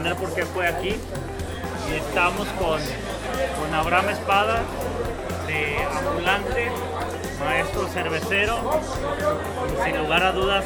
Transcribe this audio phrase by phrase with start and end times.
[0.00, 0.96] entender por qué fue aquí.
[1.90, 2.80] Y estamos con,
[3.60, 4.60] con Abraham Espada,
[5.46, 6.70] de Ambulante,
[7.44, 8.80] maestro cervecero,
[9.66, 10.64] y sin lugar a dudas,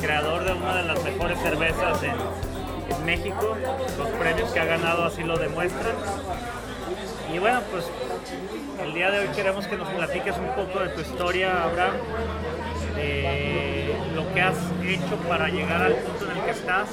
[0.00, 2.14] creador de una de las mejores cervezas en,
[2.94, 3.56] en México.
[3.98, 5.94] Los premios que ha ganado así lo demuestran.
[7.32, 7.86] Y bueno, pues
[8.82, 11.94] el día de hoy queremos que nos platiques un poco de tu historia, Abraham,
[12.96, 14.56] de lo que has
[14.86, 16.88] hecho para llegar al punto en el que estás.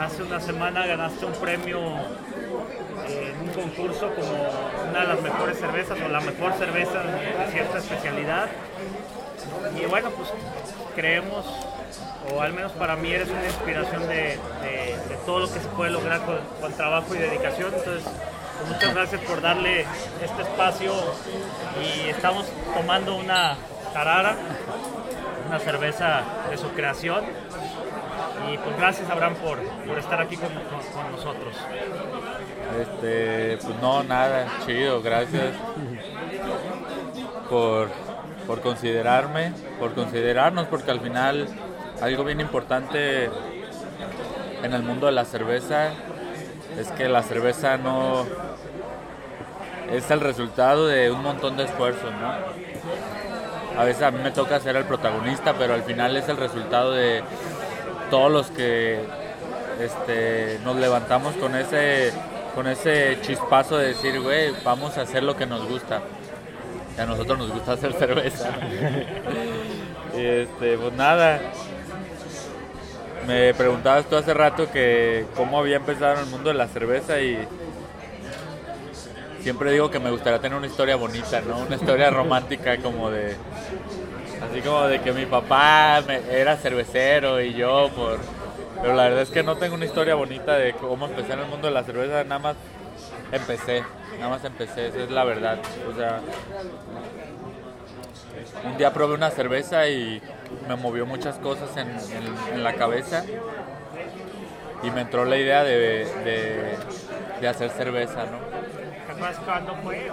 [0.00, 5.98] Hace una semana ganaste un premio en un concurso como una de las mejores cervezas
[6.04, 8.46] o la mejor cerveza de cierta especialidad.
[9.80, 10.28] Y bueno, pues
[10.96, 11.44] creemos,
[12.34, 15.68] o al menos para mí eres una inspiración de, de- de todo lo que se
[15.68, 17.72] puede lograr con, con trabajo y dedicación.
[17.74, 19.84] Entonces, pues, muchas gracias por darle
[20.22, 20.92] este espacio
[21.82, 23.56] y estamos tomando una
[23.92, 24.34] tarara,
[25.48, 27.24] una cerveza de su creación.
[28.50, 31.54] Y pues gracias Abraham por, por estar aquí con, con- nosotros.
[32.80, 35.54] Este, pues no, nada, chido, gracias
[37.48, 37.88] por,
[38.46, 41.46] por considerarme, por considerarnos, porque al final
[42.00, 43.30] algo bien importante
[44.62, 45.90] en el mundo de la cerveza
[46.78, 48.26] es que la cerveza no
[49.92, 52.34] es el resultado de un montón de esfuerzos, ¿no?
[53.80, 56.92] A veces a mí me toca ser el protagonista, pero al final es el resultado
[56.92, 57.22] de
[58.10, 59.00] todos los que
[59.80, 62.12] este, nos levantamos con ese,
[62.54, 66.02] con ese chispazo de decir, güey, vamos a hacer lo que nos gusta.
[66.98, 68.50] A nosotros nos gusta hacer cerveza.
[70.16, 71.40] y este, pues nada.
[73.26, 77.20] Me preguntabas tú hace rato que cómo había empezado en el mundo de la cerveza
[77.20, 77.38] y
[79.40, 81.58] siempre digo que me gustaría tener una historia bonita, ¿no?
[81.58, 83.34] Una historia romántica como de
[84.42, 88.18] así como de que mi papá me- era cervecero y yo por
[88.82, 91.46] pero la verdad es que no tengo una historia bonita de cómo empecé en el
[91.46, 92.56] mundo de la cerveza, nada más
[93.32, 93.82] empecé,
[94.18, 95.58] nada más empecé, esa es la verdad.
[95.90, 96.20] O sea,
[98.70, 100.20] un día probé una cerveza y
[100.68, 103.24] me movió muchas cosas en, la cabeza
[104.82, 106.76] y me entró la idea de, de-
[107.40, 108.63] de hacer cerveza, ¿no?
[109.06, 110.10] ¿Te acuerdas cuándo fue?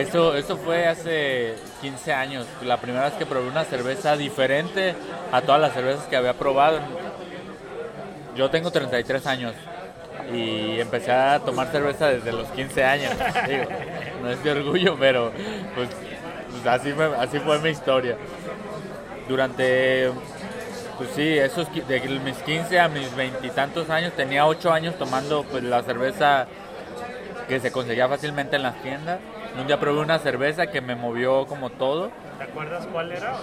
[0.00, 4.94] Eso, eso fue hace 15 años, la primera vez que probé una cerveza diferente
[5.32, 6.80] a todas las cervezas que había probado.
[8.36, 9.54] Yo tengo 33 años
[10.32, 13.12] y empecé a tomar cerveza desde los 15 años.
[13.48, 13.64] Digo,
[14.22, 15.30] no es de orgullo, pero
[15.74, 15.88] pues,
[16.50, 18.16] pues así, me- así fue mi historia.
[19.28, 20.10] Durante,
[20.98, 25.62] pues sí, esos, de mis 15 a mis veintitantos años, tenía 8 años tomando pues
[25.62, 26.46] la cerveza
[27.48, 29.18] que se conseguía fácilmente en las tiendas.
[29.58, 32.10] Un día probé una cerveza que me movió como todo.
[32.38, 33.34] ¿Te acuerdas cuál era?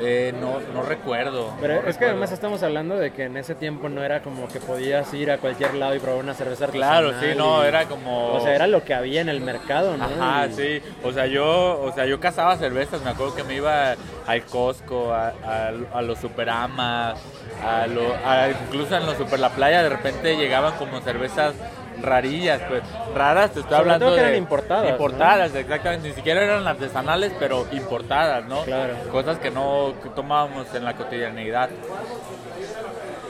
[0.00, 1.54] Eh, no, no recuerdo.
[1.60, 4.48] Pero no es que además estamos hablando de que en ese tiempo no era como
[4.48, 7.84] que podías ir a cualquier lado y probar una cerveza Claro, sí, no, y- era
[7.84, 8.32] como...
[8.32, 10.04] O sea, era lo que había en el mercado, ¿no?
[10.04, 10.82] Ajá, Y- sí.
[11.04, 13.02] O sea, yo, o sea, yo cazaba cervezas.
[13.02, 13.94] Me acuerdo que me iba
[14.26, 17.18] al Costco, a, a- a los Superamas,
[17.62, 21.54] a lo- a- incluso en los Super La Playa de repente llegaban como cervezas
[22.00, 22.82] rarillas, pues
[23.14, 24.90] raras, te estoy Sobre hablando todo que de eran importadas, ¿no?
[24.90, 26.08] Importadas, exactamente.
[26.08, 28.62] Ni siquiera eran artesanales, pero importadas, ¿no?
[28.62, 28.94] Claro.
[29.10, 31.70] Cosas que no tomábamos en la cotidianidad.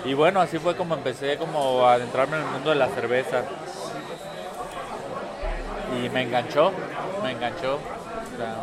[0.05, 3.43] Y bueno, así fue como empecé como a adentrarme en el mundo de la cerveza.
[5.97, 6.73] Y me enganchó,
[7.23, 7.75] me enganchó.
[7.75, 8.56] o sea,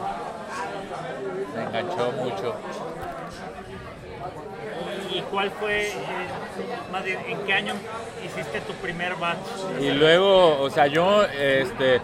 [1.56, 2.56] me enganchó mucho.
[5.30, 5.94] ¿Y cuál fue, eh,
[6.92, 7.74] más bien, en qué año
[8.26, 9.38] hiciste tu primer batch?
[9.80, 12.02] Y luego, o sea, yo, este,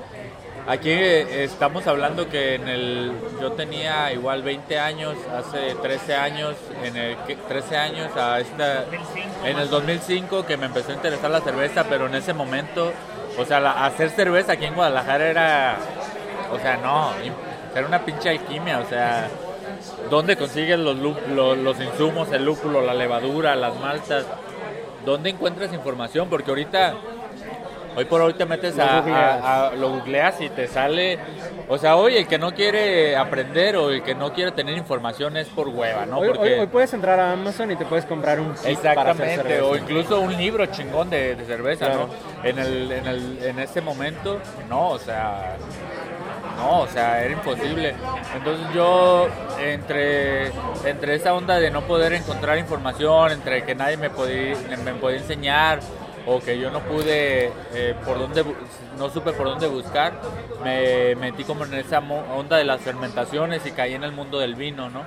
[0.67, 3.11] aquí eh, estamos hablando que en el,
[3.41, 8.81] yo tenía igual 20 años, hace 13 años, en el, que- 13 años a esta,
[8.85, 12.33] 2005, en el más 2005 que me empezó a interesar la cerveza, pero en ese
[12.33, 12.91] momento,
[13.39, 15.77] o sea, la- hacer cerveza aquí en Guadalajara era,
[16.51, 17.11] o sea, no,
[17.75, 19.27] era una pinche alquimia, o sea,
[20.09, 24.25] ¿dónde consigues los, los, los insumos, el lúpulo, la levadura, las maltas?
[25.05, 26.27] ¿Dónde encuentras información?
[26.29, 26.95] Porque ahorita,
[27.95, 29.43] hoy por hoy te metes a, googleas.
[29.43, 31.19] a- a- lo googleas y te sale,
[31.69, 35.37] o sea, hoy el que no quiere aprender o el que no quiere tener información
[35.37, 36.17] es por hueva, ¿no?
[36.17, 38.71] Hoy, hoy- Porque hoy puedes entrar a Amazon y te puedes comprar un kit para
[38.71, 39.63] hacer Exactamente, cerveza.
[39.65, 42.09] o incluso un libro chingón de, de cerveza, Claro.
[42.43, 42.43] ¿no?
[42.49, 45.55] En, el, en, el, en ese momento, no, o sea,
[46.55, 47.95] no, o sea, era imposible.
[48.35, 49.27] Entonces yo,
[49.59, 50.47] entre,
[50.85, 55.17] entre esa onda de no poder encontrar información, entre que nadie me podía, me podía
[55.17, 55.79] enseñar,
[56.27, 58.43] o que yo no pude, eh, por dónde,
[58.97, 60.13] no supe por dónde buscar,
[60.63, 64.55] me metí como en esa onda de las fermentaciones y caí en el mundo del
[64.55, 65.03] vino, ¿no?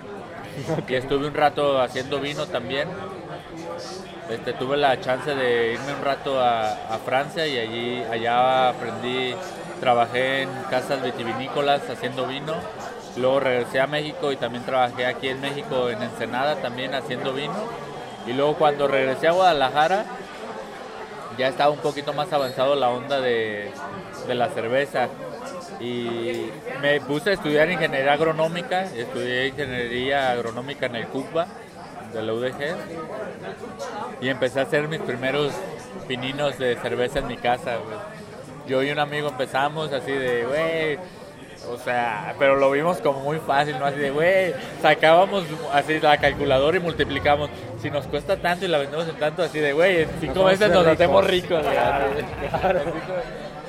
[0.89, 2.89] Y estuve un rato haciendo vino también.
[4.31, 9.35] Este, tuve la chance de irme un rato a, a Francia y allí allá aprendí,
[9.81, 12.55] trabajé en casas vitivinícolas haciendo vino.
[13.17, 17.55] Luego regresé a México y también trabajé aquí en México en Ensenada también haciendo vino.
[18.27, 20.05] Y luego cuando regresé a Guadalajara
[21.39, 23.71] ya estaba un poquito más avanzado la onda de,
[24.27, 25.09] de la cerveza.
[25.81, 26.51] Y
[26.83, 31.47] me puse a estudiar ingeniería agronómica, estudié ingeniería agronómica en el CUPA
[32.13, 32.77] de la UDG
[34.21, 35.53] y empecé a hacer mis primeros
[36.09, 37.77] pininos de cerveza en mi casa.
[38.69, 40.99] Yo y un amigo empezamos así de, güey,
[41.71, 43.87] o sea, pero lo vimos como muy fácil, ¿no?
[43.87, 47.51] Así de, güey, sacábamos así la calculadora y multiplicamos.
[47.81, 50.69] Si nos cuesta tanto y la vendemos en tanto, así de, güey, en cinco hacer
[50.71, 50.93] nos ricos".
[50.95, 51.63] hacemos ricos.
[51.73, 52.07] Claro,
[52.61, 52.81] claro.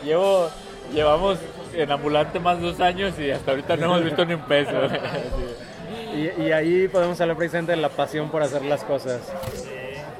[0.03, 0.49] Llevo,
[0.93, 1.37] llevamos
[1.73, 4.71] en ambulante más dos años y hasta ahorita no hemos visto ni un peso.
[6.11, 9.21] Y, y ahí podemos hablar precisamente de la pasión por hacer las cosas.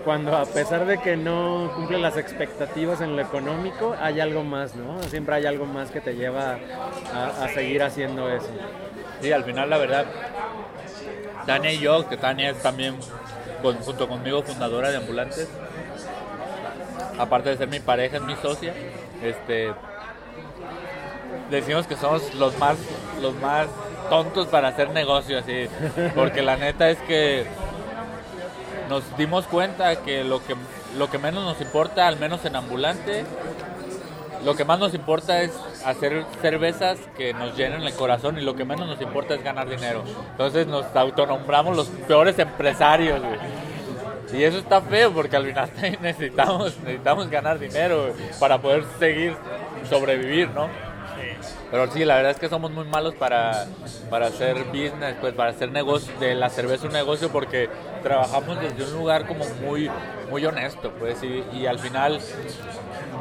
[0.10, 4.76] Cuando a pesar de que no cumple las expectativas en lo económico, hay algo más,
[4.76, 5.04] ¿no?
[5.04, 6.58] Siempre hay algo más que te lleva
[7.14, 8.50] a, seguir haciendo eso.
[9.22, 10.08] Sí, al final la verdad,
[11.46, 12.96] Tania y yo, que Tania es también
[13.62, 15.48] junto conmigo fundadora de Ambulantes,
[17.20, 18.74] aparte de ser mi pareja, es mi socia,
[19.22, 19.76] este,
[21.52, 22.78] decimos que somos los más,
[23.22, 23.68] los más
[24.10, 25.68] tontos para hacer negocio así,
[26.16, 27.46] porque la neta es que
[28.90, 30.56] nos dimos cuenta que lo que
[30.98, 33.24] lo que menos nos importa, al menos en ambulante,
[34.44, 35.52] lo que más nos importa es
[35.86, 39.70] hacer cervezas que nos llenen el corazón y lo que menos nos importa es ganar
[39.70, 40.04] dinero.
[40.32, 43.40] Entonces nos autonombramos los peores empresarios, güey.
[44.32, 45.70] Y eso está feo porque al final
[46.02, 49.36] necesitamos, necesitamos ganar dinero para poder seguir
[49.90, 50.89] sobrevivir, ¿no?
[51.72, 53.68] Pero sí, la verdad es que somos muy malos para,
[54.10, 57.70] para hacer business, pues para hacer negocio, de la cerveza un negocio, porque
[58.02, 59.90] trabajamos desde un lugar como muy,
[60.30, 62.20] muy honesto, pues, y, al final,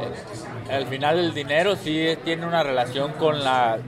[0.00, 3.78] eh, al final el dinero sí tiene una relación con la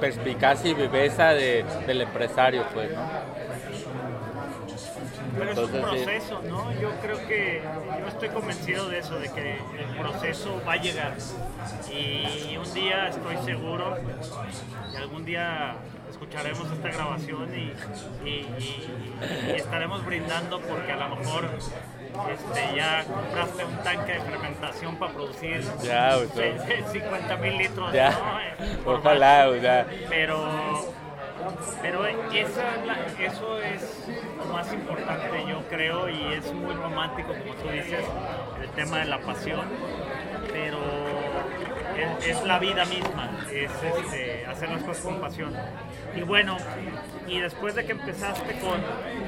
[0.00, 3.33] perspicacia y viveza de, del empresario, pues, ¿no?
[5.38, 5.78] Pero es un sí.
[5.78, 6.72] proceso, ¿no?
[6.80, 7.62] Yo creo que
[8.00, 11.14] yo estoy convencido de eso, de que el proceso va a llegar.
[11.92, 13.96] Y un día estoy seguro,
[14.92, 15.76] y algún día
[16.10, 17.72] escucharemos esta grabación y,
[18.28, 21.48] y- y- y estaremos brindando porque a lo mejor
[22.32, 27.92] este, ya compraste un tanque de fermentación para producir Ya, güey, se- 50 mil litros.
[27.92, 28.84] Ya, ¿no?
[28.84, 30.94] Por ojalá, o sea, pero
[31.82, 32.74] pero esa
[33.18, 34.08] eso es
[34.38, 38.04] lo más importante yo creo y es muy romántico como tú dices
[38.62, 39.62] el tema de la pasión
[40.52, 40.78] pero
[42.26, 45.54] es, la vida misma es este, hacer las cosas con pasión
[46.14, 46.56] y bueno
[47.26, 48.80] y después de que empezaste con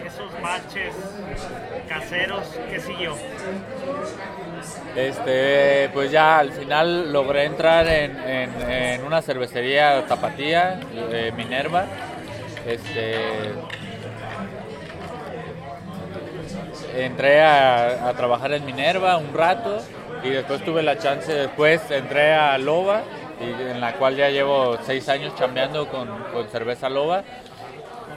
[0.04, 0.94] esos baches
[1.88, 3.14] caseros ¿qué siguió?
[4.94, 10.80] Este, pues ya al final logré entrar en, una cervecería tapatía,
[11.12, 11.84] eh, Minerva.
[12.66, 13.52] Este,
[16.96, 19.82] entré a trabajar en Minerva un rato
[20.22, 23.02] y después tuve la chance, después entré a Loba,
[23.40, 27.22] y en la cual ya llevo seis años chambeando con, con cerveza Loba.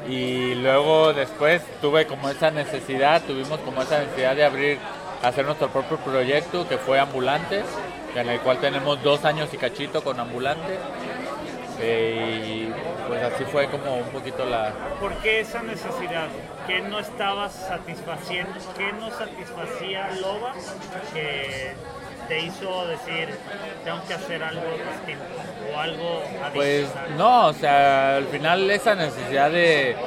[0.08, 4.78] Y luego después tuve como esa necesidad, tuvimos como esa necesidad de abrir,
[5.22, 7.64] hacer nuestro propio proyecto que fue Ambulante,
[8.16, 10.80] en el cual tenemos dos años y cachito con Ambulante.
[11.82, 12.76] Eh, y
[13.08, 14.74] pues así fue como un poquito la...
[15.00, 16.30] ¿Por qué esa necesidad?
[16.68, 18.60] ¿Qué no estabas satisfaciendo?
[18.78, 20.56] ¿Qué no satisfacía Loba
[21.14, 21.78] que
[22.28, 23.40] te hizo decir
[23.84, 25.42] tengo que hacer algo distinto
[25.74, 27.18] o algo Pues adicional?
[27.18, 29.98] no, o sea, al final esa necesidad de,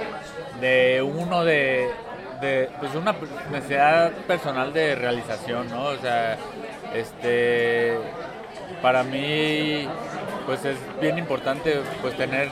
[0.60, 1.96] de uno de,
[2.40, 3.16] de, pues una
[3.50, 5.84] necesidad personal de realización, ¿no?
[5.86, 6.38] O sea,
[6.92, 7.98] este,
[8.80, 9.88] para mí,
[10.46, 12.49] pues es bien importante, pues tener,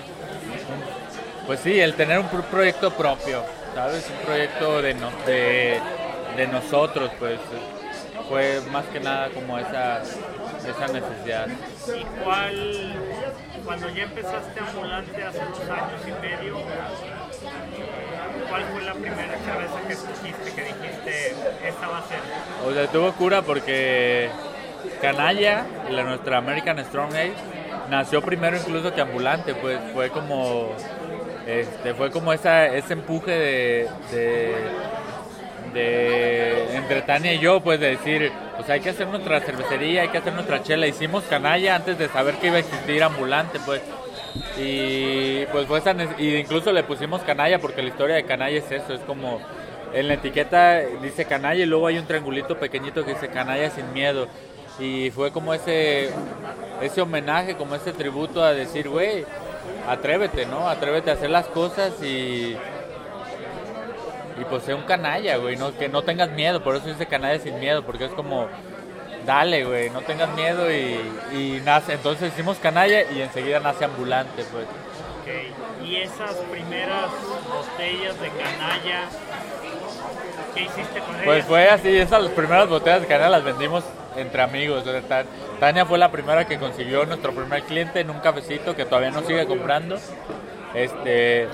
[1.46, 3.42] pues sí, el tener un pro- proyecto propio,
[3.74, 4.08] ¿sabes?
[4.18, 5.80] Un proyecto de, no- de,
[6.36, 7.38] de nosotros, pues
[8.28, 11.48] fue más que nada como esa, esa necesidad.
[11.48, 12.94] ¿Y cuál,
[13.64, 16.56] cuando ya empezaste ambulante hace dos años y medio,
[18.48, 21.34] cuál fue la primera cerveza que escogiste que dijiste
[21.66, 22.18] esta va a ser?
[22.68, 24.30] O sea, tuvo cura porque
[25.02, 27.32] Canalla, la, nuestra American Strong Ale,
[27.90, 30.74] nació primero incluso que ambulante, pues fue como
[31.46, 33.88] este, fue como esa, ese empuje de,
[35.72, 40.08] de, entre Tania y yo, pues de decir, pues hay que hacer nuestra cervecería, hay
[40.08, 40.86] que hacer nuestra chela.
[40.86, 43.82] Hicimos canalla antes de saber que iba a existir ambulante, pues.
[44.56, 48.70] Y pues fue esa y incluso le pusimos canalla porque la historia de canalla es
[48.70, 49.40] eso, es como
[49.92, 53.92] en la etiqueta dice canalla y luego hay un triangulito pequeñito que dice canalla sin
[53.92, 54.28] miedo.
[54.78, 56.10] Y fue como ese
[56.80, 59.24] ese homenaje, como ese tributo a decir, güey,
[59.88, 60.68] atrévete, ¿no?
[60.68, 62.56] Atrévete a hacer las cosas y
[64.40, 67.38] y pues sé un canalla, güey, no, que no tengas miedo, por eso dice canalla
[67.38, 68.48] sin miedo, porque es como,
[69.26, 70.98] dale, güey, no tengas miedo y,
[71.32, 74.66] y nace, entonces hicimos canalla y enseguida nace ambulante, pues.
[75.20, 75.84] Ok.
[75.84, 77.10] Y esas primeras
[77.52, 79.08] botellas de canalla,
[80.54, 81.46] ¿qué hiciste con Pues ellas?
[81.46, 83.84] fue así, esas primeras botellas de canalla las vendimos
[84.16, 85.24] entre amigos, o sea, Ta-
[85.58, 89.22] Tania fue la primera que consiguió nuestro primer cliente en un cafecito que todavía no
[89.22, 89.98] sigue comprando,
[90.74, 91.48] este,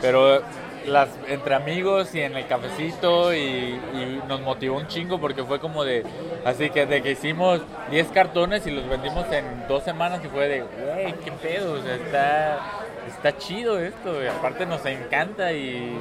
[0.00, 0.42] pero
[0.86, 5.58] las entre amigos y en el cafecito y, y nos motivó un chingo porque fue
[5.60, 6.04] como de,
[6.46, 7.60] así que de que hicimos
[7.90, 11.82] 10 cartones y los vendimos en dos semanas y fue de, güey, qué pedo, o
[11.82, 12.58] sea, está,
[13.06, 15.98] está chido esto, y aparte nos encanta y,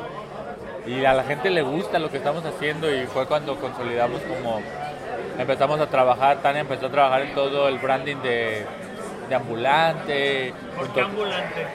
[0.86, 4.62] y a la gente le gusta lo que estamos haciendo y fue cuando consolidamos como
[5.38, 8.66] empezamos a trabajar, Tania empezó a trabajar en todo el branding de,
[9.30, 10.54] de ambulante.
[10.76, 11.68] ¿Por qué ambulante?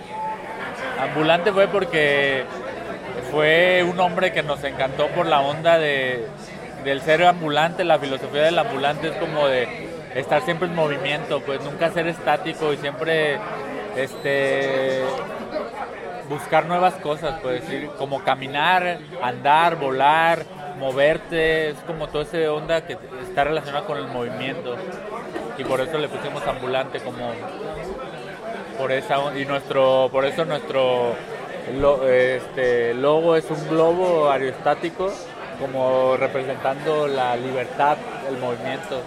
[1.00, 2.44] Ambulante fue porque
[3.30, 6.26] fue un hombre que nos encantó por la onda de,
[6.84, 9.68] del ser ambulante, la filosofía del ambulante es como de
[10.14, 13.38] estar siempre en movimiento, pues nunca ser estático y siempre
[13.96, 15.02] este
[16.28, 17.62] buscar nuevas cosas, pues
[17.98, 20.44] como caminar, andar, volar,
[20.78, 24.76] moverte, es como toda esa onda que está relacionada con el movimiento.
[25.58, 27.32] Y por eso le pusimos ambulante como
[28.78, 31.14] por esa y nuestro por eso nuestro
[31.78, 35.12] lo- este, logo es un globo aerostático
[35.60, 37.96] como representando la libertad,
[38.28, 39.00] el movimiento.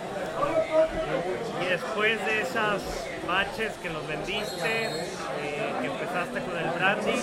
[1.62, 2.82] Y después de esas
[3.28, 7.22] baches que los vendiste, eh, que empezaste con el branding,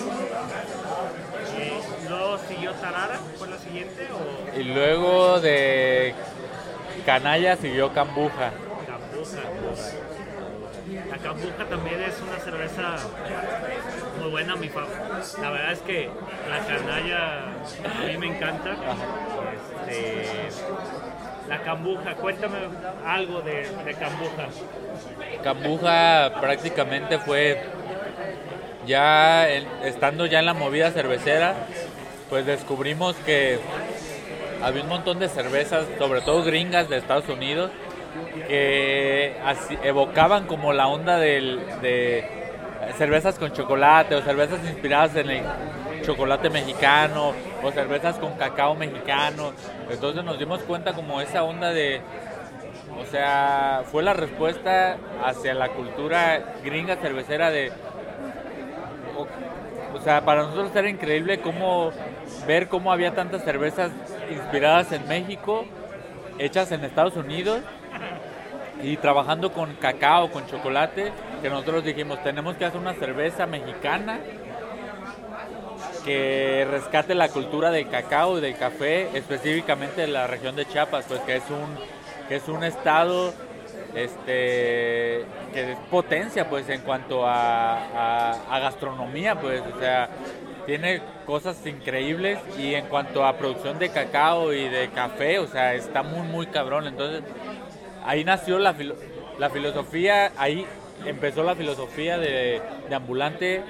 [2.13, 4.07] luego siguió Tarara, ¿fue la siguiente?
[4.11, 6.13] ¿O Y luego de
[7.05, 8.51] Canalla siguió Cambuja.
[8.87, 9.41] Cambuja?
[11.09, 12.95] La Cambuja también es una cerveza
[14.21, 14.85] muy buena, mi fa-
[15.41, 16.09] La verdad es que
[16.49, 18.75] la canalla a mí me encanta.
[19.87, 20.49] Este,
[21.49, 22.57] la Cambuja, cuéntame
[23.05, 24.47] algo de, de Cambuja.
[25.43, 27.61] Cambuja prácticamente fue
[28.85, 31.55] ya estando ya en la movida cervecera,
[32.33, 33.59] pues descubrimos que
[34.63, 37.69] había un montón de cervezas, sobre todo gringas de Estados Unidos,
[38.47, 39.35] que
[39.83, 42.27] evocaban como la onda de
[42.97, 45.43] cervezas con chocolate o cervezas inspiradas en el
[46.01, 49.53] chocolate mexicano o cervezas con cacao mexicano.
[49.91, 52.01] Entonces nos dimos cuenta como esa onda de,
[52.99, 57.71] o sea, fue la respuesta hacia la cultura gringa cervecera de...
[59.15, 59.27] O,
[59.95, 61.91] o sea, para nosotros era increíble cómo
[62.47, 63.91] ver cómo había tantas cervezas
[64.29, 65.65] inspiradas en México,
[66.39, 67.61] hechas en Estados Unidos
[68.81, 74.19] y trabajando con cacao, con chocolate, que nosotros dijimos, tenemos que hacer una cerveza mexicana
[76.03, 81.05] que rescate la cultura del cacao y del café, específicamente de la región de Chiapas,
[81.07, 81.77] pues que es un,
[82.27, 83.33] que es un estado
[83.95, 90.09] este que es potencia pues en cuanto a, gastronomía pues o sea
[90.65, 95.73] tiene cosas increíbles y en cuanto a producción de cacao y de café o sea
[95.73, 97.23] está muy muy cabrón entonces
[98.05, 98.95] ahí nació la, filo-
[99.39, 100.65] la filosofía ahí
[101.05, 103.63] empezó la filosofía de, de ambulante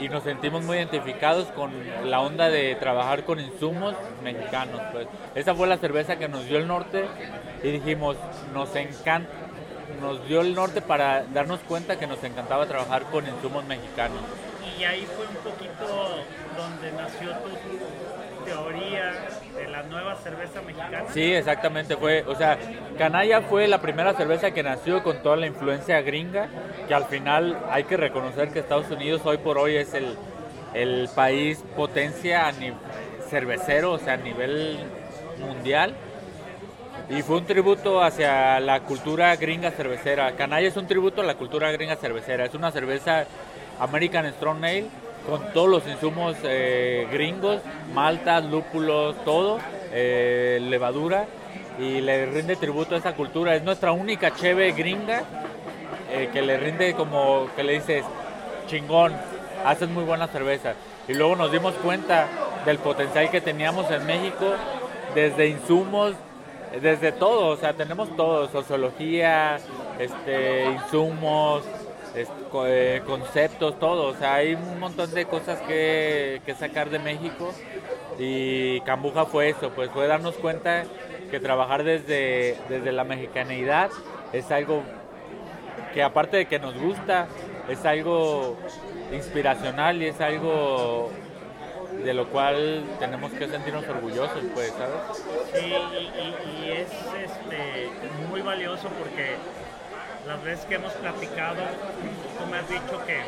[0.00, 1.70] y nos sentimos muy identificados con
[2.04, 3.94] la onda de trabajar con insumos
[4.24, 4.80] mexicanos.
[4.92, 5.06] Pues.
[5.36, 7.04] Esa fue la cerveza que nos dio el norte
[7.62, 8.16] y dijimos,
[8.52, 9.30] nos encanta,
[10.00, 14.18] nos dio el norte para darnos cuenta que nos encantaba trabajar con insumos mexicanos.
[14.78, 16.24] Y ahí fue un poquito
[16.56, 19.12] donde nació tu teoría
[19.56, 21.04] de la nueva cerveza mexicana.
[21.12, 22.58] Sí, exactamente, fue, o sea,
[22.98, 26.48] Canalla fue la primera cerveza que nació con toda la influencia gringa,
[26.86, 30.16] que al final hay que reconocer que Estados Unidos hoy por hoy es el,
[30.74, 32.52] el país potencia a
[33.28, 34.78] cervecero, o sea, a nivel
[35.40, 35.94] mundial.
[37.08, 40.32] Y fue un tributo hacia la cultura gringa cervecera.
[40.32, 42.46] Canalla es un tributo a la cultura gringa cervecera.
[42.46, 43.26] Es una cerveza
[43.80, 44.86] American Strong Ale
[45.28, 47.60] con todos los insumos eh, gringos,
[47.92, 49.58] maltas, lúpulos, todo,
[49.92, 51.26] eh, levadura.
[51.78, 53.54] Y le rinde tributo a esa cultura.
[53.54, 55.24] Es nuestra única cheve gringa
[56.10, 58.04] eh, que le rinde como que le dices,
[58.66, 59.12] chingón,
[59.64, 60.74] haces muy buena cerveza.
[61.08, 62.28] Y luego nos dimos cuenta
[62.64, 64.54] del potencial que teníamos en México
[65.14, 66.14] desde insumos,
[66.80, 69.58] desde todo, o sea, tenemos todo, sociología,
[69.98, 71.62] este, insumos,
[72.16, 77.52] eh, conceptos, todo, o sea, hay un montón de cosas que, que sacar de México
[78.18, 80.84] y Cambuja fue eso, pues fue darnos cuenta
[81.30, 83.90] que trabajar desde, desde la mexicanidad
[84.32, 84.82] es algo
[85.92, 87.26] que aparte de que nos gusta,
[87.68, 88.56] es algo
[89.12, 91.10] inspiracional y es algo
[92.04, 95.24] de lo cual tenemos que sentirnos orgullosos, pues, ¿sabes?
[95.54, 96.88] Sí, y, es
[97.24, 97.90] este,
[98.28, 99.36] muy valioso porque
[100.26, 101.62] las veces que hemos platicado,
[102.38, 103.22] tú me has dicho que,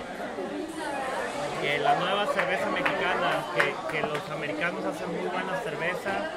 [1.63, 6.31] que la nueva cerveza mexicana, que, que los americanos hacen muy buena cerveza,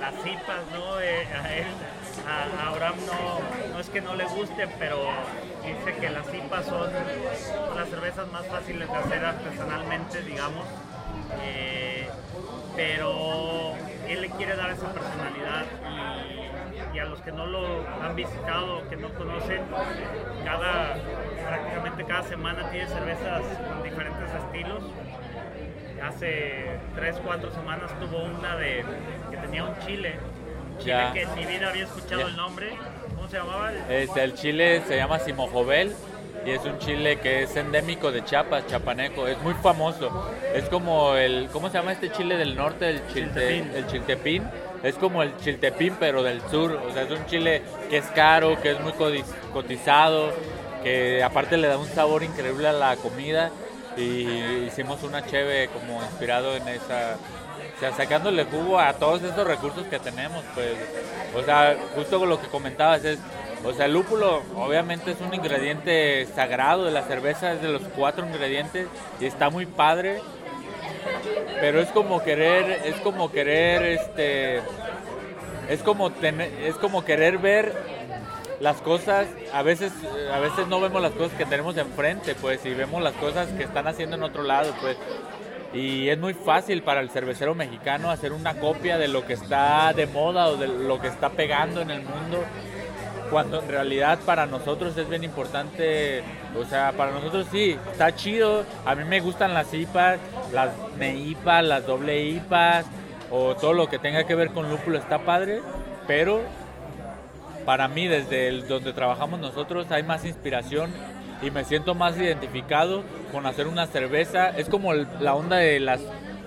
[0.00, 1.00] las cipas, ¿no?
[1.00, 1.66] Eh, a él,
[2.26, 5.08] a, Abraham no, no es que no le gusten, pero
[5.64, 6.90] dice que las cipas son
[7.76, 10.66] las cervezas más fáciles de hacer artesanalmente, digamos.
[11.42, 12.08] Eh,
[12.74, 13.74] pero
[14.08, 16.39] él le quiere dar esa personalidad y,
[16.94, 19.62] y, a los que no lo han visitado, que no conocen,
[20.44, 20.96] cada,
[21.46, 24.82] prácticamente cada semana tiene cervezas con diferentes estilos
[26.02, 28.84] hace 3, 4 semanas tuvo una de
[29.30, 30.14] que tenía un chile,
[30.78, 32.70] chile que en mi vida había escuchado el nombre.
[33.14, 33.72] ¿Cómo se llamaba?
[33.88, 35.94] Es, el chile se llama Simojovel
[36.46, 40.30] y es un chile que es endémico de Chiapas, chapaneco, es muy famoso.
[40.54, 42.88] Es como el, ¿cómo se llama este chile del norte?
[42.88, 43.70] El, chiltepín.
[43.74, 44.44] el chiltepín.
[44.82, 46.80] Es como el chiltepín, pero del sur.
[46.88, 48.92] O sea, es un chile que es caro, que es muy
[49.52, 50.32] cotizado,
[50.82, 53.50] que aparte le da un sabor increíble a la comida.
[53.96, 54.26] Y
[54.66, 57.16] hicimos una cheve como inspirado en esa,
[57.76, 60.74] o sea, sacándole jugo a todos esos recursos que tenemos, pues,
[61.34, 63.18] o sea, justo con lo que comentabas es,
[63.64, 67.82] o sea, el lúpulo obviamente es un ingrediente sagrado de la cerveza, es de los
[67.96, 68.86] cuatro ingredientes
[69.18, 70.20] y está muy padre,
[71.60, 74.60] pero es como querer, es como querer, este,
[75.68, 77.74] es como es como querer ver
[78.60, 79.92] las cosas, a veces,
[80.32, 83.64] a veces no vemos las cosas que tenemos enfrente, pues, y vemos las cosas que
[83.64, 84.96] están haciendo en otro lado, pues.
[85.72, 89.92] Y es muy fácil para el cervecero mexicano hacer una copia de lo que está
[89.94, 92.44] de moda o de lo que está pegando en el mundo,
[93.30, 96.22] cuando en realidad para nosotros es bien importante,
[96.58, 100.18] o sea, para nosotros sí, está chido, a mí me gustan las IPAs,
[100.52, 102.86] las NEIPAs, las doble IPAs,
[103.30, 105.60] o todo lo que tenga que ver con lúpulo está padre,
[106.06, 106.40] pero
[107.64, 110.90] para mí desde el, donde trabajamos nosotros hay más inspiración
[111.42, 114.50] y me siento más identificado con hacer una cerveza.
[114.50, 116.00] Es como la onda de las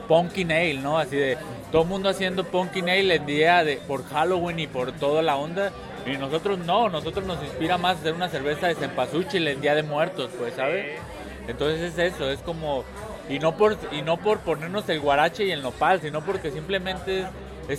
[0.07, 0.97] pumpkin ale, ¿no?
[0.97, 1.37] Así de
[1.71, 5.35] todo el mundo haciendo pumpkin ale el día de por Halloween y por toda la
[5.35, 5.71] onda.
[6.05, 9.83] Y nosotros no, nosotros nos inspira más hacer una cerveza de cempasúchil el día de
[9.83, 10.99] muertos, pues, ¿sabes?
[11.47, 12.83] Entonces es eso, es como
[13.29, 17.21] y no por y no por ponernos el guarache y el nopal, sino porque simplemente
[17.21, 17.27] es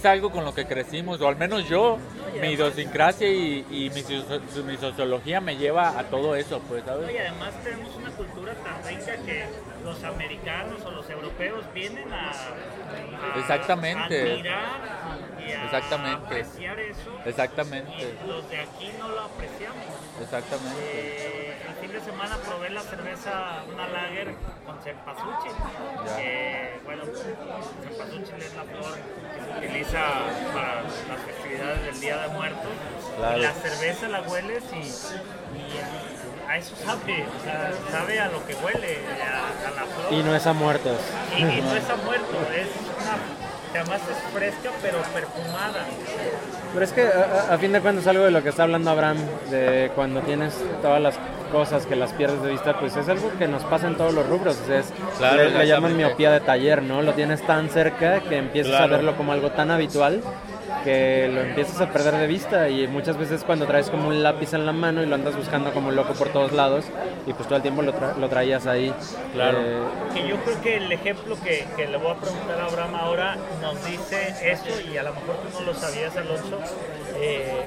[0.04, 1.98] algo con lo que crecimos, o al menos yo,
[2.40, 7.12] mi idiosincrasia y, y mi, sociología me lleva a todo eso, pues, ¿sabes?
[7.12, 9.44] Y además tenemos una cultura tan rica que
[9.84, 12.32] los americanos o los europeos vienen a,
[13.38, 14.32] Exactamente.
[14.32, 14.94] admirar
[15.38, 16.24] y a Exactamente.
[16.24, 17.18] apreciar eso.
[17.24, 17.92] Exactamente.
[17.92, 19.84] Y los de aquí no lo apreciamos.
[20.20, 20.80] Exactamente.
[20.82, 24.34] Eh, el fin de semana probé la cerveza, una lager
[24.66, 25.52] con cempasúchil.
[26.16, 28.98] Que, bueno, cempasúchil es la flor
[29.58, 30.00] utiliza
[30.52, 32.70] para las festividades del Día de Muertos.
[33.36, 38.54] Y la cerveza la hueles y, a eso sabe, o sea, sabe a lo que
[38.54, 40.12] huele, a, la flor.
[40.12, 40.98] Y no es a muertos.
[41.36, 42.68] Y, y no es a muertos, es
[43.00, 43.44] una
[43.78, 45.84] además es fresca pero perfumada.
[46.72, 49.18] Pero es que a, fin de cuentas algo de lo que está hablando Abraham,
[49.50, 51.18] de cuando tienes todas las
[51.54, 54.28] cosas que las pierdes de vista, pues es algo que nos pasa en todos los
[54.28, 54.58] rubros.
[54.68, 57.00] es, claro, le, llaman miopía de taller, ¿no?
[57.00, 60.20] Lo tienes tan cerca que empiezas a verlo como algo tan habitual
[60.82, 64.52] que lo empiezas a perder de vista y muchas veces cuando traes como un lápiz
[64.52, 66.84] en la mano y lo andas buscando como loco por todos lados
[67.26, 68.92] y pues todo el tiempo lo, lo traías ahí.
[69.32, 69.58] Claro.
[69.60, 72.94] Eh, que yo creo que el ejemplo que, que, le voy a preguntar a Abraham
[72.96, 76.58] ahora nos dice eso y a lo mejor tú no lo sabías, Alonso.
[77.16, 77.64] Eh,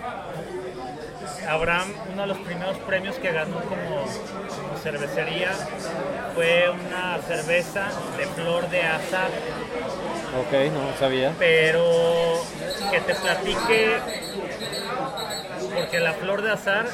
[1.48, 5.52] Abraham, uno de los primeros premios que ganó como, como, cervecería
[6.36, 9.30] fue una cerveza de flor de azar.
[10.40, 11.34] Ok, no sabía.
[11.40, 11.84] Pero
[12.92, 13.98] que te platique,
[15.74, 16.86] porque la flor de azar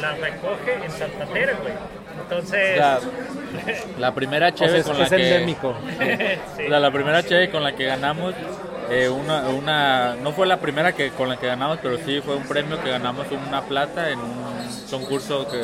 [0.00, 1.74] la recoge en Santa Tere, güey.
[2.22, 2.80] Entonces.
[3.98, 6.38] La, primera cheve con la que.
[6.68, 8.34] la, primera cheve con la que ganamos.
[8.90, 12.36] Eh, una, una, no fue la primera que con la que ganamos, pero sí fue
[12.36, 14.36] un premio que ganamos una plata en un
[14.90, 15.62] concurso que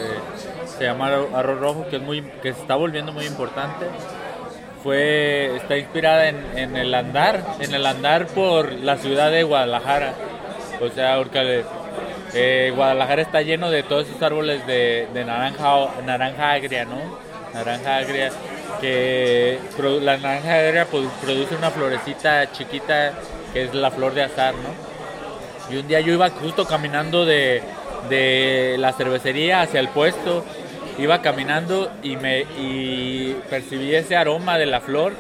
[0.76, 3.86] se llama Arroz Rojo, que es muy, que se está volviendo muy importante
[4.82, 10.14] fue, está inspirada en, en el andar, en el andar por la ciudad de Guadalajara.
[10.80, 11.64] O sea, porque
[12.34, 16.96] eh, Guadalajara está lleno de todos esos árboles de, de naranja, naranja agria, ¿no?
[17.54, 18.30] Naranja agria,
[18.80, 19.58] que
[20.02, 23.12] la naranja produ- produce una florecita chiquita
[23.52, 25.72] que es la flor de azar, ¿no?
[25.74, 27.62] Y un día yo iba justo caminando de,
[28.08, 30.44] de la cervecería hacia el puesto,
[30.98, 35.12] iba caminando y, me, y percibí ese aroma de la flor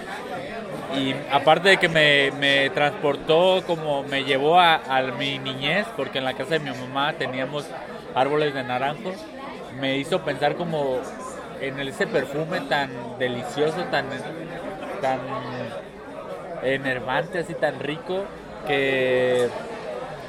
[0.98, 6.18] y aparte de que me, me transportó, como me llevó a, a mi niñez, porque
[6.18, 7.64] en la casa de mi mamá teníamos
[8.14, 9.14] árboles de naranjos,
[9.80, 11.00] me hizo pensar como
[11.62, 14.06] en ese perfume tan delicioso, tan,
[15.00, 15.20] tan
[16.62, 18.24] enervante, así tan rico,
[18.66, 19.48] que,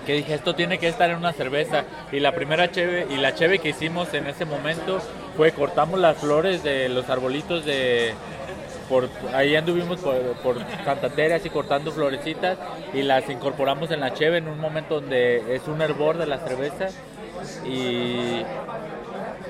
[0.05, 1.83] que dije, esto tiene que estar en una cerveza.
[2.11, 4.99] Y la primera cheve, y la cheve que hicimos en ese momento
[5.35, 8.13] fue cortamos las flores de los arbolitos de,
[8.87, 12.57] por ahí anduvimos por, por Santa Tere así cortando florecitas
[12.93, 16.37] y las incorporamos en la cheve en un momento donde es un hervor de la
[16.39, 16.89] cerveza
[17.65, 18.43] y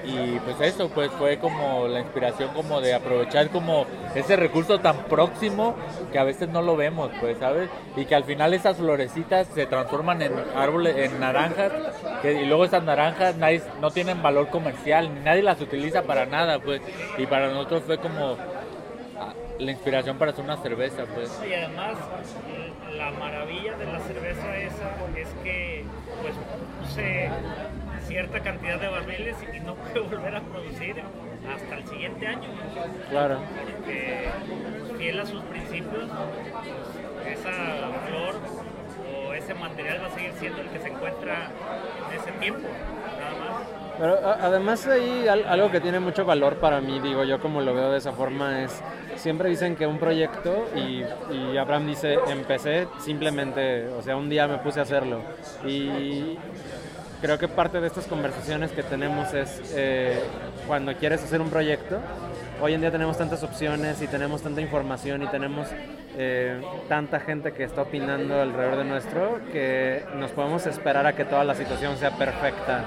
[0.04, 3.86] y pues eso pues fue como la inspiración como de aprovechar como
[4.16, 5.76] ese recurso tan próximo
[6.12, 9.66] que a veces no lo vemos pues sabes y que al final esas florecitas se
[9.66, 11.72] transforman en árboles en naranjas
[12.24, 16.60] y luego esas naranjas nadie, no tienen valor comercial ni nadie las utiliza para nada
[16.60, 16.82] pues.
[17.18, 18.38] Y para nosotros fue como
[19.20, 21.32] ah, la inspiración para hacer una cerveza pues.
[21.48, 21.98] Y además,
[22.98, 25.84] la maravilla de la cerveza esa es que,
[26.22, 26.34] pues,
[26.82, 27.30] puse
[28.14, 30.96] cierta cantidad de barriles y no puede volver a producir
[31.52, 32.48] hasta el siguiente año.
[33.10, 33.40] Claro.
[33.76, 34.30] Porque,
[35.00, 36.04] fiel a sus principios,
[37.24, 37.52] pues, esa
[38.08, 38.36] flor
[39.28, 41.50] o ese material va a seguir siendo el que se encuentra
[42.12, 42.68] en ese tiempo,
[43.20, 43.68] nada más.
[43.98, 47.74] Pero además ahí al- algo que tiene mucho valor para mí, digo yo como lo
[47.74, 48.80] veo de esa forma, es
[49.16, 54.48] siempre dicen que un proyecto y, y Abraham dice, empecé simplemente, o sea, un día
[54.48, 55.22] me puse a hacerlo.
[55.66, 56.38] Y
[57.24, 60.20] creo que parte de estas conversaciones que tenemos es eh,
[60.68, 62.02] cuando quieres hacer un proyecto,
[62.62, 65.70] hoy en día tenemos tantas opciones y tenemos tanta información y tenemos
[66.18, 71.24] eh, tanta gente que está opinando alrededor de nuestro que nos podemos esperar a que
[71.24, 72.84] toda la situación sea perfecta.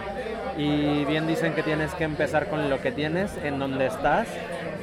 [0.58, 4.28] Y bien dicen que tienes que empezar con lo que tienes, en donde estás,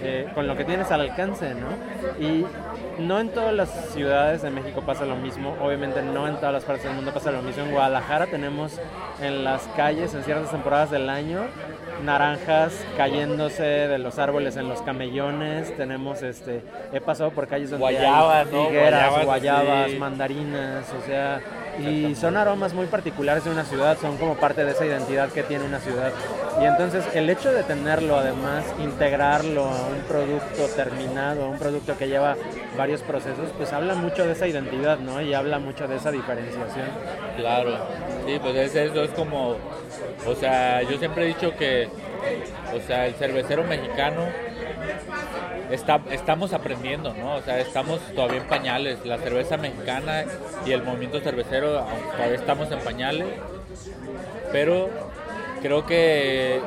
[0.01, 2.25] eh, con lo que tienes al alcance, ¿no?
[2.25, 2.43] Y
[2.99, 6.63] no en todas las ciudades de México pasa lo mismo, obviamente no en todas las
[6.63, 7.63] partes del mundo pasa lo mismo.
[7.63, 8.79] En Guadalajara tenemos
[9.21, 11.41] en las calles, en ciertas temporadas del año,
[12.03, 17.83] naranjas cayéndose de los árboles en los camellones, tenemos este, he pasado por calles donde
[17.83, 18.69] Guayabas, hay ¿no?
[18.69, 19.97] higueras, Guayabas, guayabas, sí.
[19.97, 21.41] mandarinas, o sea,
[21.79, 25.43] y son aromas muy particulares de una ciudad, son como parte de esa identidad que
[25.43, 26.11] tiene una ciudad.
[26.61, 31.97] Y entonces el hecho de tenerlo, además, integrarlo a un producto terminado, a un producto
[31.97, 32.35] que lleva
[32.77, 35.21] varios procesos, pues habla mucho de esa identidad, ¿no?
[35.21, 36.87] Y habla mucho de esa diferenciación.
[37.37, 37.77] Claro,
[38.25, 39.57] sí, pues es, eso es como,
[40.25, 41.89] o sea, yo siempre he dicho que,
[42.75, 44.21] o sea, el cervecero mexicano
[45.71, 47.35] está, estamos aprendiendo, ¿no?
[47.35, 50.25] O sea, estamos todavía en pañales, la cerveza mexicana
[50.65, 51.85] y el movimiento cervecero
[52.15, 53.27] todavía estamos en pañales,
[54.51, 54.89] pero
[55.63, 56.59] creo que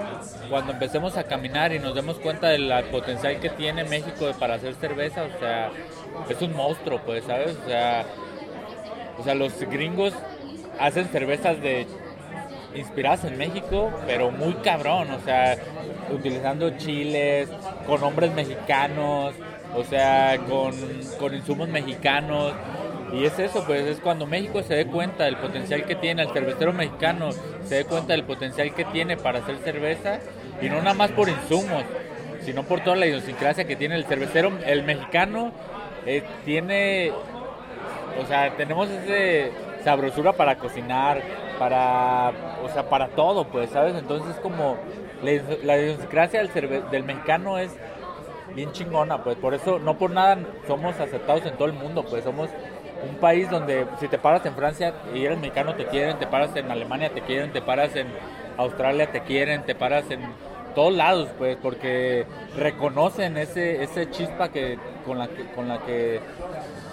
[0.48, 4.74] cuando empecemos a caminar y nos demos cuenta del potencial que tiene México para hacer
[4.74, 5.70] cerveza, o sea,
[6.28, 7.56] es un monstruo, pues, ¿sabes?
[7.62, 8.06] O sea,
[9.18, 10.14] o sea, los gringos
[10.80, 11.87] hacen cervezas de
[12.74, 15.56] inspiradas en México, pero muy cabrón, o sea,
[16.11, 17.50] utilizando chiles,
[17.87, 19.35] con hombres mexicanos,
[19.74, 20.74] o sea, con,
[21.18, 22.54] con insumos mexicanos.
[23.09, 26.31] Y es eso, pues es cuando México se dé cuenta del potencial que tiene, el
[26.31, 30.21] cervecero mexicano se dé cuenta del potencial que tiene para hacer cerveza,
[30.61, 31.85] y no nada más por insumos,
[32.40, 35.53] sino por toda la idiosincrasia que tiene el cervecero, el mexicano
[36.05, 37.12] eh, tiene
[38.21, 39.53] o sea, tenemos ese
[39.85, 41.23] sabrosura para cocinar,
[41.59, 42.33] para,
[42.64, 43.95] o sea, para todo, pues, ¿sabes?
[43.97, 44.77] Entonces como
[45.23, 47.73] la, la idiosincrasia del, cerve- del mexicano es
[48.55, 52.25] bien chingona, pues, por eso, no por nada somos aceptados en todo el mundo, pues,
[52.25, 52.49] somos
[53.09, 56.54] un país donde si te paras en Francia y eres mexicano te quieren, te paras
[56.56, 58.06] en Alemania te quieren, te paras en
[58.56, 60.20] Australia te quieren, te paras en
[60.76, 66.20] todos lados, pues, porque reconocen ese, ese chispa que con la que, con la que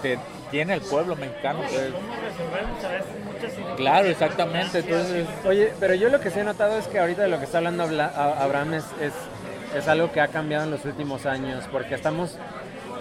[0.02, 0.18] te
[0.52, 1.92] tiene el pueblo mexicano, pues.
[1.92, 6.46] ¿Cómo resolvemos a veces muchas Claro, exactamente, entonces, Oye, pero yo lo que sí he
[6.46, 9.14] notado es que ahorita de lo que está hablando Abraham es, es,
[9.76, 12.38] es algo que ha cambiado en los últimos años, porque estamos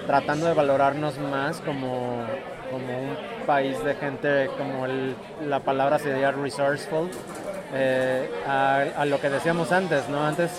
[0.09, 2.25] tratando de valorarnos más como,
[2.73, 5.15] como un país de gente, como el-
[5.47, 7.09] la palabra sería resourceful,
[7.75, 10.27] eh, a, lo que decíamos antes, ¿no?
[10.27, 10.51] Antes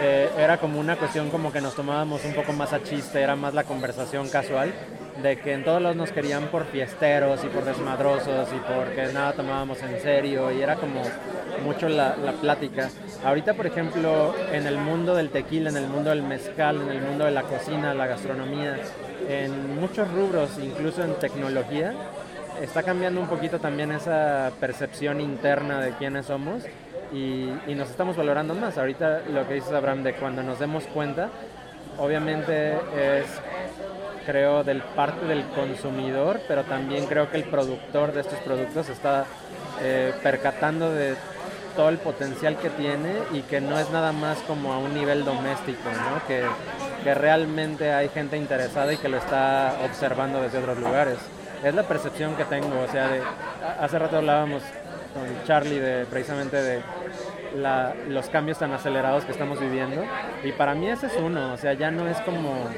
[0.00, 3.36] eh, era como una cuestión como que nos tomábamos un poco más a chiste, era
[3.36, 4.72] más la conversación casual,
[5.20, 9.32] de que en todos lados nos querían por fiesteros y por desmadrosos y porque nada
[9.32, 11.02] tomábamos en serio y era como
[11.64, 12.88] mucho la, la plática.
[13.24, 17.02] Ahorita, por ejemplo, en el mundo del tequila, en el mundo del mezcal, en el
[17.02, 18.78] mundo de la cocina, la gastronomía,
[19.28, 21.92] en muchos rubros, incluso en tecnología,
[22.60, 26.64] está cambiando un poquito también esa percepción interna de quiénes somos
[27.12, 28.78] y, y nos estamos valorando más.
[28.78, 31.28] Ahorita lo que dices, Abraham, de cuando nos demos cuenta,
[31.98, 33.26] obviamente es
[34.24, 39.24] creo del parte del consumidor, pero también creo que el productor de estos productos está
[39.80, 41.14] eh, percatando de
[41.76, 45.24] todo el potencial que tiene y que no es nada más como a un nivel
[45.24, 46.26] doméstico, ¿no?
[46.26, 46.44] que,
[47.02, 51.18] que realmente hay gente interesada y que lo está observando desde otros lugares.
[51.64, 53.22] Es la percepción que tengo, o sea, de,
[53.80, 54.62] hace rato hablábamos
[55.14, 56.80] con Charlie de precisamente de
[57.56, 60.04] la, los cambios tan acelerados que estamos viviendo
[60.42, 62.68] y para mí ese es uno, o sea, ya no es como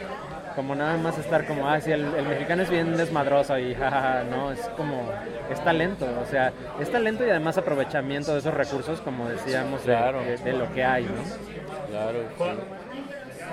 [0.55, 4.25] como nada más estar como, ah, sí, el, el mexicano es bien desmadroso y jajaja,
[4.25, 5.11] no, es como,
[5.51, 9.95] es talento, o sea, es talento y además aprovechamiento de esos recursos, como decíamos, de-
[9.95, 10.21] Claro.
[10.23, 11.13] de, de lo que hay, ¿no?
[11.89, 12.19] Claro.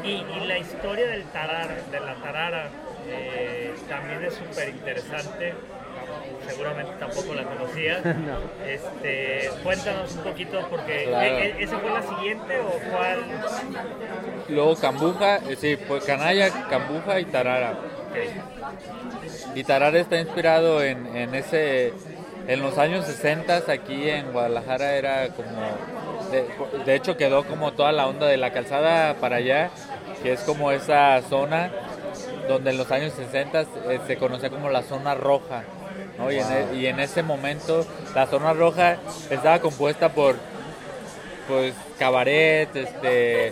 [0.03, 2.69] Y, y la historia del tarar, de la tarara,
[3.07, 5.53] eh, también es súper interesante.
[6.47, 8.03] Seguramente tampoco la conocías.
[8.05, 8.37] No.
[8.67, 11.25] Este, cuéntanos un poquito, porque Claro.
[11.25, 13.19] ¿e- e- ¿esa fue la siguiente o cuál?
[14.49, 17.73] Luego Cambuja, eh, sí, pues Canalla, Cambuja y Tarara.
[19.55, 21.93] Y Tarara está inspirado en, en ese,
[22.47, 25.61] en los años 60 aquí en Guadalajara era como,
[26.31, 29.69] de, de hecho quedó como toda la onda de la calzada para allá,
[30.23, 31.71] que es como esa zona
[32.47, 35.63] donde en los años 60 eh, se conocía como la zona roja.
[36.21, 36.31] ¿No?
[36.31, 38.97] Y, en, e- y en ese momento la zona roja
[39.29, 40.35] estaba compuesta por
[41.47, 43.51] pues cabaret, este,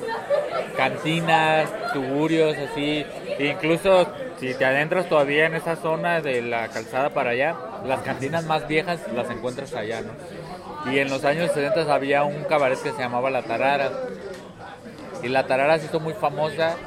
[0.77, 3.05] cantinas, tuburios, así.
[3.38, 4.08] E incluso
[4.39, 7.55] si te adentras todavía en esa zona de la calzada para allá,
[7.86, 10.91] las cantinas más viejas las encuentras allá, ¿no?
[10.91, 13.91] Y en los años 60 había un cabaret que se llamaba La Tarara.
[15.21, 16.77] Y La Tarara se hizo muy famosa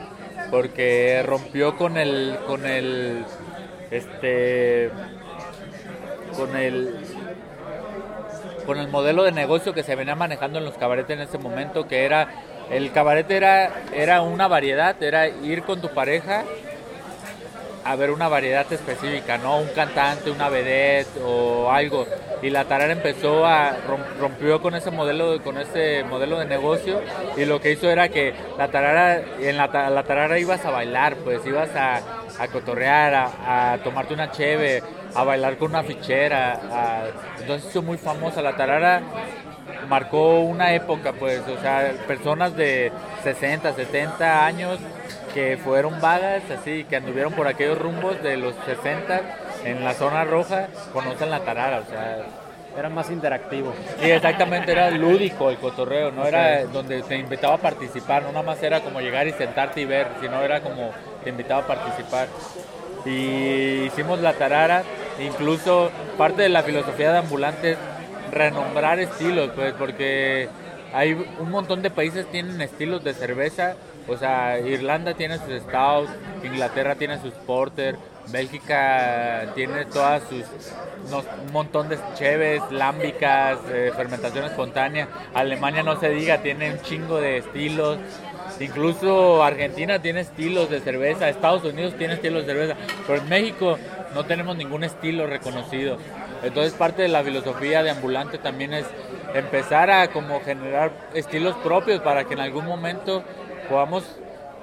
[0.51, 3.25] porque rompió con el, con el,
[3.91, 4.91] este,
[6.37, 6.95] con el,
[8.67, 11.87] con el modelo de negocio que se venía manejando en los cabaretes en ese momento,
[11.89, 12.29] que era,
[12.71, 16.45] el cabaret era, era una variedad, era ir con tu pareja
[17.85, 19.59] a ver una variedad específica, ¿no?
[19.59, 22.07] Un cantante, una vedette o algo.
[22.41, 27.01] Y la tarara empezó a rom- rompió con ese modelo, con ese modelo de negocio
[27.37, 29.69] y lo que hizo era que la tarara, en la
[30.05, 32.01] tarara ibas a bailar, pues ibas a,
[32.39, 34.81] a cotorrear, a, a tomarte una cheve,
[35.15, 36.59] a bailar con una fichera.
[36.71, 37.05] a-
[37.41, 39.03] entonces hizo muy famosa la tarara
[39.89, 44.79] marcó una época, pues, o sea, personas de 60, 70 años
[45.35, 49.21] que fueron vagas, así, que anduvieron por aquellos rumbos de los 60
[49.65, 52.19] en la zona roja, conocen la tarara, o sea,
[52.79, 53.75] Era más interactivo.
[54.01, 58.43] sí, exactamente, era lúdico el cotorreo, no era donde te invitaba a participar, no nada
[58.43, 60.91] más era como llegar y sentarte y ver, sino era como
[61.23, 62.29] te invitaba a participar.
[63.05, 64.85] Y hicimos la tarara,
[65.19, 67.79] incluso parte de la filosofía de ambulantes,
[68.31, 70.49] renombrar estilos, pues, porque
[70.93, 73.77] hay un montón de países tienen estilos de cerveza,
[74.09, 76.11] o sea, Irlanda tiene sus stouts,
[76.43, 77.97] Inglaterra tiene sus porter,
[78.29, 80.45] Bélgica tiene todas sus
[81.11, 87.21] un montón de cheves, lámbicas, eh, fermentación espontánea, Alemania no se diga, tiene un chingo
[87.21, 87.99] de estilos.
[88.63, 93.79] Incluso Argentina tiene estilos de cerveza, Estados Unidos tiene estilos de cerveza, pero en México
[94.15, 95.99] no tenemos ningún estilo reconocido.
[96.43, 98.87] Entonces parte de la filosofía de ambulante también es
[99.35, 103.25] empezar a como generar estilos propios para que en algún momento
[103.69, 104.05] podamos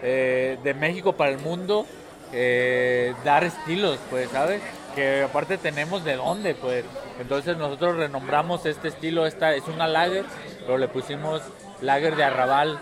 [0.01, 1.85] eh, de México para el mundo
[2.31, 4.61] eh, dar estilos, pues, ¿sabes?
[4.95, 6.85] Que aparte tenemos de dónde, pues.
[7.19, 10.23] Entonces nosotros renombramos este estilo, esta es una lager,
[10.61, 11.41] pero le pusimos
[11.81, 12.79] lager de arrabal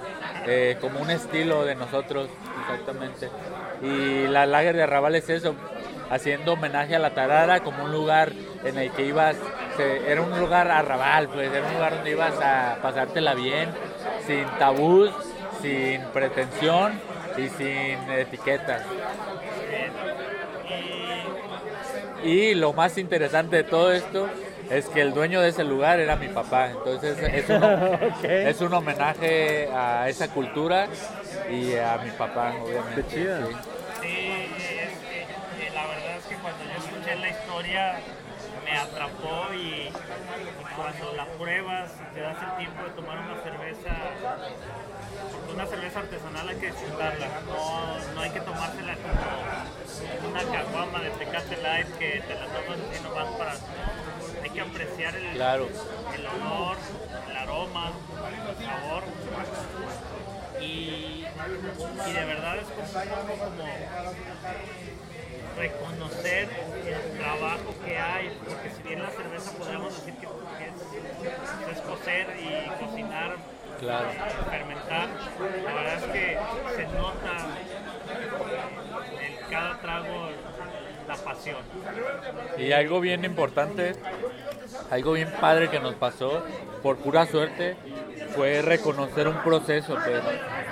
[0.47, 3.33] eh, como un estilo de nosotros, exactamente.
[3.81, 5.55] Y la lager de arrabal es eso,
[6.09, 8.33] haciendo homenaje a la tarara como un lugar
[8.63, 9.37] en el que ibas,
[9.75, 13.77] se- era un lugar arrabal, pues era un lugar donde ibas a pasártela bien,
[14.25, 15.11] sin tabús,
[15.61, 17.01] sin pretensión
[17.37, 18.83] y sin etiquetas.
[22.23, 24.33] Y lo más interesante de todo esto
[24.69, 26.71] es que el dueño de ese lugar era mi papá.
[26.71, 27.63] Entonces es un,
[28.29, 30.87] es un homenaje a esa cultura
[31.49, 33.03] y a mi papá, obviamente.
[33.03, 33.47] Qué chido.
[33.47, 33.55] sí.
[34.01, 37.99] Sí, es que, eh, la verdad es que cuando yo escuché la historia
[38.63, 39.91] me atrapó y, y
[40.75, 43.95] cuando la pruebas, te das el tiempo de tomar una cerveza,
[45.31, 50.99] porque una cerveza artesanal hay que disfrutarla, no, no hay que tomársela como una caguama
[50.99, 53.53] de Tecate Light que te la tomas así nomás para...
[54.57, 55.67] Que apreciar el, Claro.
[56.15, 56.77] el olor,
[57.29, 57.91] el aroma,
[58.49, 59.03] el sabor.
[60.59, 60.63] Y,
[62.07, 63.65] y de verdad es como, como
[65.59, 66.49] reconocer
[66.87, 72.27] el trabajo que hay, porque si bien la cerveza podríamos decir que es, es cocer
[72.39, 73.35] y cocinar,
[73.79, 74.07] Claro.
[74.49, 75.07] fermentar,
[75.65, 76.37] la verdad es que
[76.75, 77.35] se nota
[79.21, 80.29] en cada trago
[81.07, 81.57] la pasión.
[82.57, 83.93] Y algo bien importante,
[84.89, 86.43] algo bien padre que nos pasó,
[86.81, 87.75] por pura suerte,
[88.35, 89.95] fue reconocer un proceso.
[89.95, 90.21] Pues.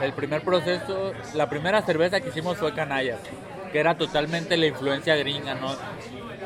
[0.01, 3.17] El primer proceso, la primera cerveza que hicimos fue Canalla,
[3.71, 5.75] que era totalmente la influencia gringa, ¿no?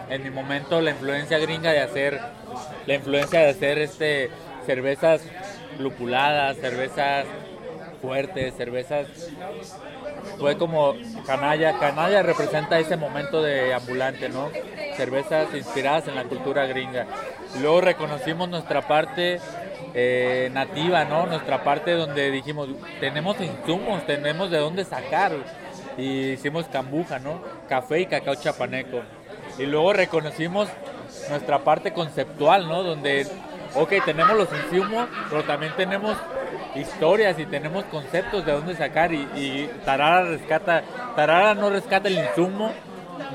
[0.10, 2.20] En mi momento la influencia gringa de hacer,
[2.86, 4.30] la influencia de hacer este
[4.66, 5.22] cervezas
[5.80, 7.26] lupuladas, cervezas
[8.02, 9.08] fuertes, cervezas
[10.38, 11.78] fue como canalla.
[11.80, 14.50] Canalla representa ese momento de ambulante, ¿no?
[14.96, 17.06] Cervezas inspiradas en la cultura gringa.
[17.62, 19.40] Luego reconocimos nuestra parte
[19.94, 21.26] eh, nativa, ¿no?
[21.26, 25.34] Nuestra parte donde dijimos, tenemos insumos, tenemos de dónde sacar.
[25.98, 27.42] Y hicimos cambuja, ¿no?
[27.68, 29.02] Café y cacao chapaneco.
[29.58, 30.70] Y luego reconocimos
[31.30, 32.84] nuestra parte conceptual, ¿no?
[32.84, 33.28] Donde,
[33.76, 36.16] ok, tenemos los insumos, pero también tenemos
[36.76, 40.84] historias y tenemos conceptos de dónde sacar y, Tarara rescata,
[41.16, 42.72] Tarara no rescata el insumo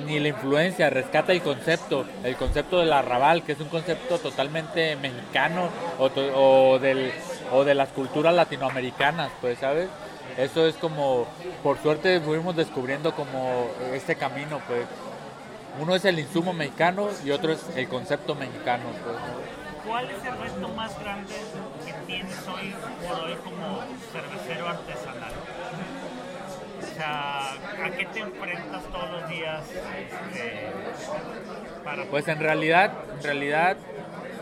[0.06, 4.96] ni la influencia, rescata el concepto, el concepto del arrabal, que es un concepto totalmente
[4.96, 5.68] mexicano
[5.98, 7.12] o del,
[7.52, 9.88] o de las culturas latinoamericanas, pues, ¿sabes?
[10.36, 11.26] Eso es como,
[11.62, 14.86] por suerte fuimos descubriendo como este camino, pues.
[15.80, 19.16] Uno es el insumo mexicano y otro es el concepto mexicano, pues.
[19.86, 21.34] ¿Cuál es el reto más grande
[22.22, 22.74] hoy
[23.06, 25.32] por hoy como cervecero artesanal?
[26.82, 30.70] O sea, ¿a qué te enfrentas todos los días este,
[31.84, 33.76] para Pues en realidad, en realidad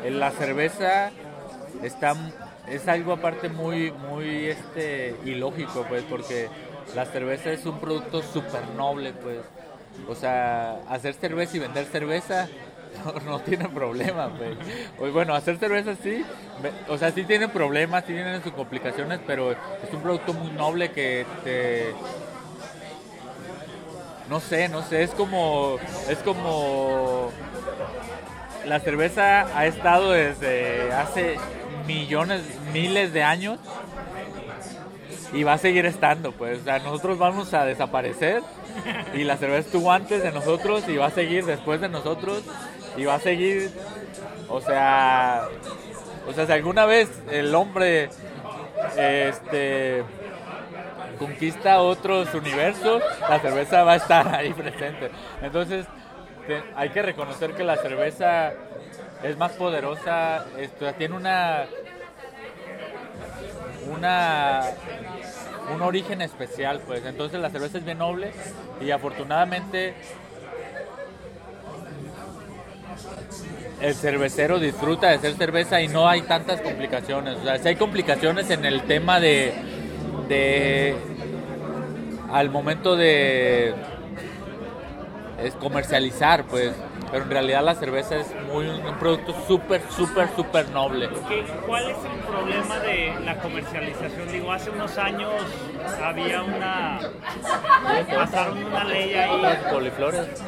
[0.05, 1.11] la cerveza
[1.83, 2.15] está
[2.69, 6.49] es algo aparte muy muy este ilógico pues porque
[6.95, 9.39] la cerveza es un producto súper noble pues
[10.09, 12.49] o sea hacer cerveza y vender cerveza
[13.05, 15.13] no, no tiene problema pues.
[15.13, 16.25] Bueno hacer cerveza sí
[16.89, 20.91] o sea sí tiene problemas sí tienen sus complicaciones pero es un producto muy noble
[20.91, 21.95] que te
[24.33, 25.77] no sé, no sé, es como,
[26.09, 27.31] es como
[28.65, 31.37] la cerveza ha estado desde hace
[31.87, 32.41] millones,
[32.73, 33.59] miles de años
[35.35, 38.43] y va a seguir estando, pues, o sea, nosotros vamos a desaparecer
[39.13, 42.43] y la cerveza estuvo antes de nosotros y va a seguir después de nosotros
[42.97, 43.71] y va a seguir,
[44.49, 45.49] o sea,
[46.29, 48.11] o sea, si alguna vez el hombre,
[48.97, 50.03] este,
[51.19, 55.11] conquista otros universos, la cerveza va a estar ahí presente.
[55.41, 55.87] Entonces,
[56.75, 58.53] hay que reconocer que la cerveza
[59.23, 61.67] es más poderosa, esto, tiene una
[63.91, 64.63] una
[65.73, 67.05] un origen especial, pues.
[67.05, 68.33] Entonces la cerveza es bien noble
[68.81, 69.95] y afortunadamente
[73.81, 77.39] el cervecero disfruta de hacer cerveza y no hay tantas complicaciones.
[77.39, 79.53] O sea, sí hay complicaciones en el tema de,
[80.29, 80.97] de
[82.31, 83.75] al momento de
[85.43, 86.73] es comercializar, pues.
[87.13, 91.11] Pero en realidad la cerveza es muy un producto súper, súper, súper noble.
[91.29, 94.33] ¿Qué- ¿Cuál es el problema de la comercialización?
[94.33, 95.31] Digo, hace unos años
[96.03, 96.99] había una...
[98.17, 100.43] Pasaron una ley ahí Las coliflores.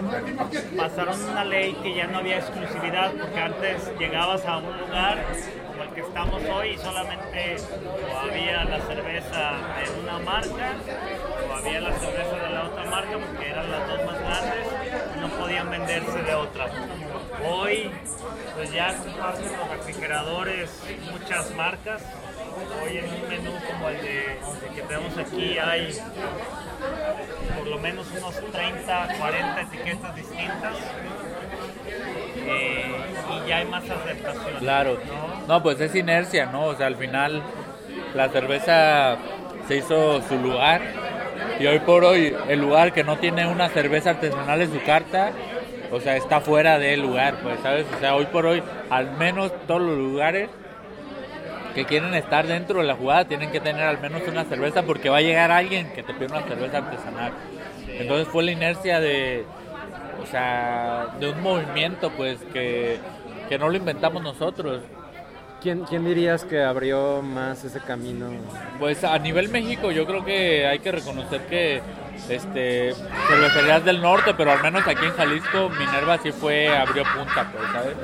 [0.77, 5.19] pasaron una ley que ya no había exclusividad porque antes llegabas a un lugar
[5.69, 7.57] como el que estamos hoy y solamente
[8.11, 9.53] o había la cerveza
[9.85, 10.73] de una marca
[11.51, 14.67] o había la cerveza de la otra marca porque eran las dos más grandes
[15.65, 16.67] podían venderse de otra.
[17.49, 17.91] Hoy
[18.55, 22.03] pues ya comparten los refrigeradores muchas marcas.
[22.83, 24.39] Hoy en un menú como el de
[24.69, 25.99] el que tenemos aquí hay
[27.57, 30.77] por lo menos unos 30, 40 etiquetas distintas
[32.37, 32.97] eh,
[33.45, 34.59] y ya hay más aceptación.
[34.59, 34.99] Claro.
[35.07, 35.47] ¿no?
[35.47, 36.67] No, pues es inercia, ¿no?
[36.67, 37.43] O sea, al final
[38.15, 39.17] la cerveza
[39.67, 40.83] se hizo su lugar
[41.59, 45.33] y hoy por hoy el lugar que no tiene una cerveza artesanal en su carta,
[45.95, 47.87] o sea, está fuera del lugar, pues, ¿sabes?
[47.97, 50.49] O sea, hoy por hoy al menos todos los lugares
[51.75, 55.09] que quieren estar dentro de la jugada tienen que tener al menos una cerveza porque
[55.09, 57.33] va a llegar alguien que te pide una cerveza artesanal.
[57.89, 59.45] Entonces fue la inercia de,
[60.23, 62.99] o sea, de un movimiento pues que
[63.49, 64.83] que no lo inventamos nosotros.
[65.61, 68.29] ¿Quién, ¿Quién dirías que abrió más ese camino?
[68.79, 71.81] Pues a nivel México yo creo que hay que reconocer que
[72.29, 72.95] este
[73.29, 77.71] cervecerías del norte, pero al menos aquí en Jalisco Minerva sí fue abrió punta, pues,
[77.73, 77.97] ¿sabes?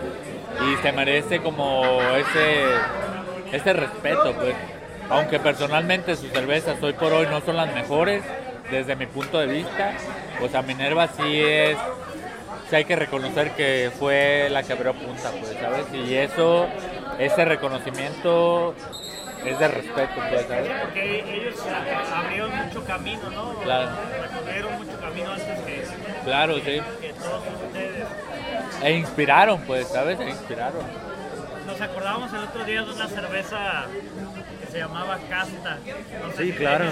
[0.69, 2.65] Y se merece como ese
[3.53, 4.55] ese respeto, pues.
[5.09, 8.23] Aunque personalmente sus cervezas hoy por hoy no son las mejores
[8.71, 9.93] desde mi punto de vista,
[10.39, 11.77] pues a Minerva sí es
[12.69, 15.87] sí hay que reconocer que fue la que abrió punta, pues, ¿sabes?
[15.93, 16.69] Y eso
[17.19, 18.75] ese reconocimiento
[19.45, 20.70] es de respeto, pues, ¿sabes?
[20.82, 21.55] Porque ellos
[22.14, 23.55] abrieron mucho camino, ¿no?
[23.61, 23.91] Claro.
[24.22, 25.84] Recorrieron mucho camino antes que,
[26.24, 26.80] Claro, sí.
[27.01, 28.07] que todos ustedes.
[28.82, 30.18] E inspiraron, pues, ¿sabes?
[30.20, 30.82] E inspiraron.
[31.66, 33.84] Nos acordábamos el otro día de una cerveza
[34.59, 35.79] que se llamaba Casta.
[36.23, 36.85] No sé Sí, si claro.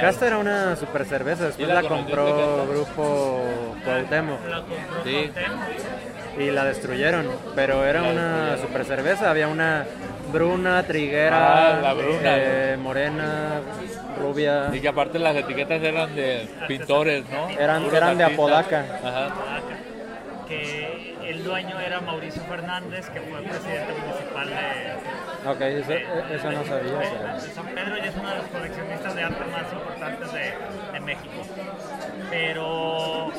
[0.00, 2.72] Casta era una super cerveza, después la la compró Casta?
[2.72, 3.40] Grupo
[3.84, 5.30] Cuauhtémoc La compró Sí.
[5.32, 6.38] Cuauhtémoc.
[6.38, 9.84] y la destruyeron, pero era La una super cerveza, había una
[10.32, 12.20] bruna, triguera, Ah, la bruna.
[12.24, 13.60] eh, morena,
[14.18, 17.48] rubia, Y que aparte las etiquetas eran de pintores, ¿no?
[17.50, 18.24] Eran- Puros eran de.
[18.24, 18.84] Apodaca.
[19.04, 19.28] Ajá.
[20.48, 24.54] Que el dueño era Mauricio Fernández, que fue presidente municipal de,
[25.46, 27.34] ok, eso, eso no sabía.
[27.34, 31.00] de San Pedro y es uno de los coleccionistas de arte más importantes de, de
[31.00, 31.42] México.
[32.30, 33.32] Pero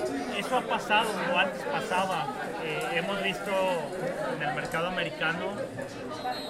[0.53, 2.27] eso ha pasado, o antes pasaba.
[2.63, 3.51] Eh, hemos visto
[4.35, 5.45] en el mercado americano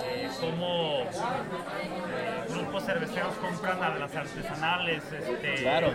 [0.03, 5.03] eh, cómo eh, grupos cerveceros compran a las artesanales.
[5.11, 5.87] Este, Claro.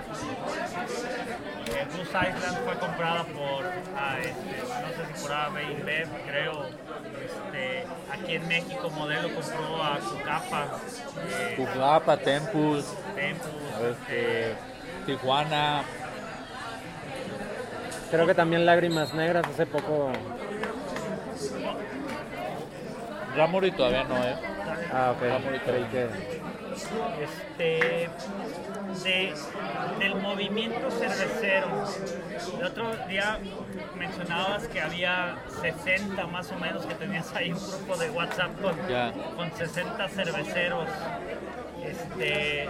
[1.66, 3.64] eh, Goose Island fue comprada por,
[3.96, 6.66] ah, este, no sé si por AB creo.
[7.24, 10.66] Este, aquí en México Modelo compró a Cucapa,
[11.28, 13.50] eh, Cucapa, Tempus, Tempus,
[13.90, 14.54] este,
[15.04, 15.82] Tijuana.
[18.10, 20.10] Creo que también Lágrimas Negras hace poco...
[23.36, 24.34] Ramuri todavía no, ¿eh?
[24.92, 26.08] Ah, ok, Vamos, creí que...
[27.22, 28.08] este,
[29.04, 29.34] de-
[29.98, 31.68] del movimiento cervecero.
[32.58, 33.38] El otro día
[33.96, 38.76] mencionabas que había 60 más o menos, que tenías ahí un grupo de WhatsApp con,
[39.36, 40.88] con 60 cerveceros.
[41.84, 42.68] Este,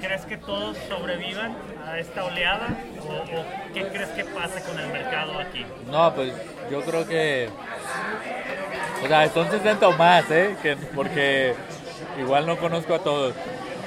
[0.00, 1.56] ¿Crees que todos sobrevivan
[1.86, 2.66] a esta oleada?
[3.00, 5.64] ¿O, qué crees que pase con el mercado aquí?
[5.90, 6.32] No, pues
[6.70, 7.48] yo creo que.
[9.02, 10.56] O sea, son 60 o más, ¿eh?
[10.62, 11.54] Que, porque
[12.18, 13.34] igual no conozco a todos.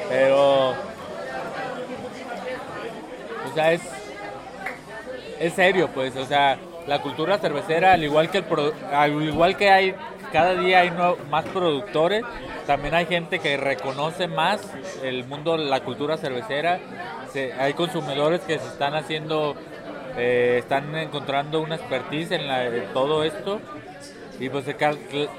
[0.10, 0.72] Pero.
[0.72, 0.76] O
[3.54, 3.82] sea, es.
[5.40, 6.16] Es serio, pues.
[6.16, 6.58] O sea,
[6.88, 9.96] la cultura cervecera, al igual que, el produ- al igual que hay.
[10.32, 10.92] Cada día hay
[11.30, 12.24] más productores.
[12.66, 14.60] También hay gente que reconoce más
[15.04, 16.80] el mundo, la cultura cervecera.
[17.32, 19.56] Se- hay consumidores que se están haciendo
[20.20, 23.60] eh, están encontrando una expertise en, la- todo esto
[24.40, 24.66] y pues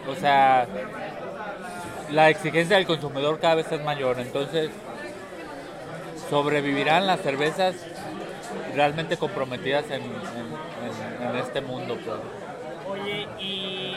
[0.09, 0.67] o sea
[2.13, 4.71] la exigencia del consumidor cada vez es mayor entonces
[6.31, 7.75] sobrevivirán las cervezas
[8.75, 12.17] realmente comprometidas en- en este mundo pues.
[12.89, 13.97] Oye, y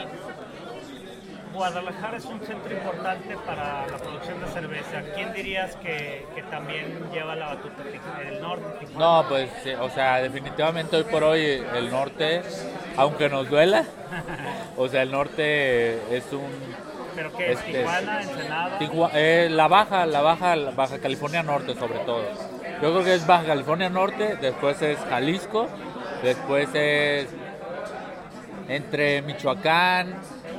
[1.52, 5.02] Guadalajara es un centro importante para la producción de cerveza.
[5.14, 7.82] ¿Quién dirías que, que también lleva la batuta?
[8.26, 8.64] ¿El norte?
[8.86, 8.98] Tijuana?
[9.22, 9.50] no pues
[9.80, 12.42] o sea definitivamente hoy por hoy el norte
[12.96, 13.84] aunque nos duela
[14.76, 16.50] o sea el norte es un
[17.14, 17.58] ¿Pero qué es?
[17.58, 18.78] este, ¿Tijuana, Ensenada?
[18.78, 22.22] Tijua- eh, la baja, la baja, la baja California Norte sobre todo.
[22.80, 25.68] Yo creo que es Baja California Norte, después es Jalisco,
[26.22, 27.28] después es
[28.68, 30.14] entre Michoacán,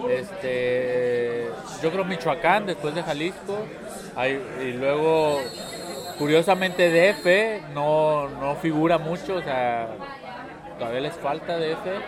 [0.09, 1.49] este,
[1.81, 3.57] yo creo Michoacán, después de Jalisco,
[4.15, 5.39] hay- y luego
[6.17, 9.87] curiosamente DF no, no figura mucho, o sea,
[10.77, 12.01] todavía les falta DF.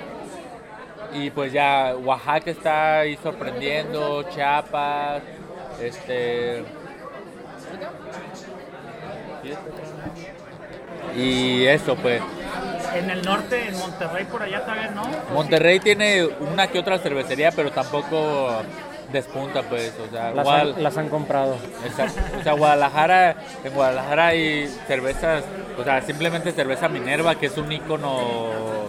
[1.14, 5.22] Y pues ya Oaxaca está ahí sorprendiendo, Chiapas,
[5.82, 6.64] este...
[11.16, 12.22] Y eso pues.
[12.95, 15.03] En el norte, en Monterrey, por allá todavía no.
[15.34, 18.62] Monterrey tiene una que otra cervecería, pero tampoco
[19.12, 19.93] despunta pues.
[20.08, 21.58] O sea, Las han, las han comprado.
[21.86, 22.22] Exacto.
[22.39, 25.43] O sea, Guadalajara, en Guadalajara hay cervezas,
[25.78, 28.88] o sea, simplemente cerveza Minerva, que es un ícono,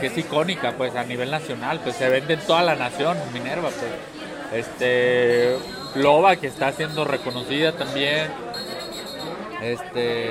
[0.00, 3.70] que es icónica, pues, a nivel nacional, pues, se vende en toda la nación, Minerva,
[3.70, 4.64] pues.
[4.66, 5.56] Este,
[5.96, 8.28] Loba, que está siendo reconocida también.
[9.64, 10.28] Este,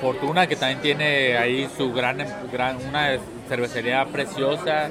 [0.00, 3.18] Fortuna, que también tiene ahí su gran, gran una
[3.48, 4.86] cervecería preciosa.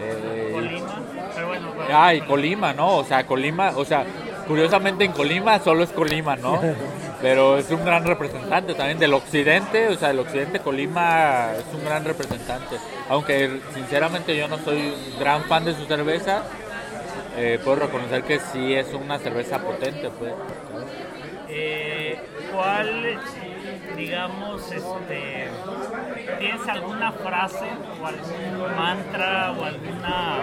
[0.00, 1.02] Eh, Colima.
[1.34, 2.98] Pero bueno, bueno, Ah, y Colima, ¿no?
[2.98, 4.04] O sea, Colima, o sea,
[4.46, 6.60] curiosamente en Colima solo es Colima, ¿no?
[7.20, 11.84] Pero es un gran representante también del occidente, o sea, del occidente Colima es un
[11.84, 12.76] gran representante.
[13.08, 16.44] Aunque sinceramente yo no soy un gran fan de su cerveza,
[17.36, 20.32] eh, puedo reconocer que sí es una cerveza potente, pues.
[21.52, 22.16] Eh,
[22.52, 23.18] ¿Cuál,
[23.96, 25.48] digamos, este,
[26.38, 27.66] tienes alguna frase
[28.00, 30.38] o algún mantra o alguna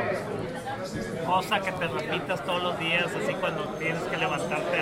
[1.25, 4.77] cosa que te repitas todos los días, así cuando tienes que levantarte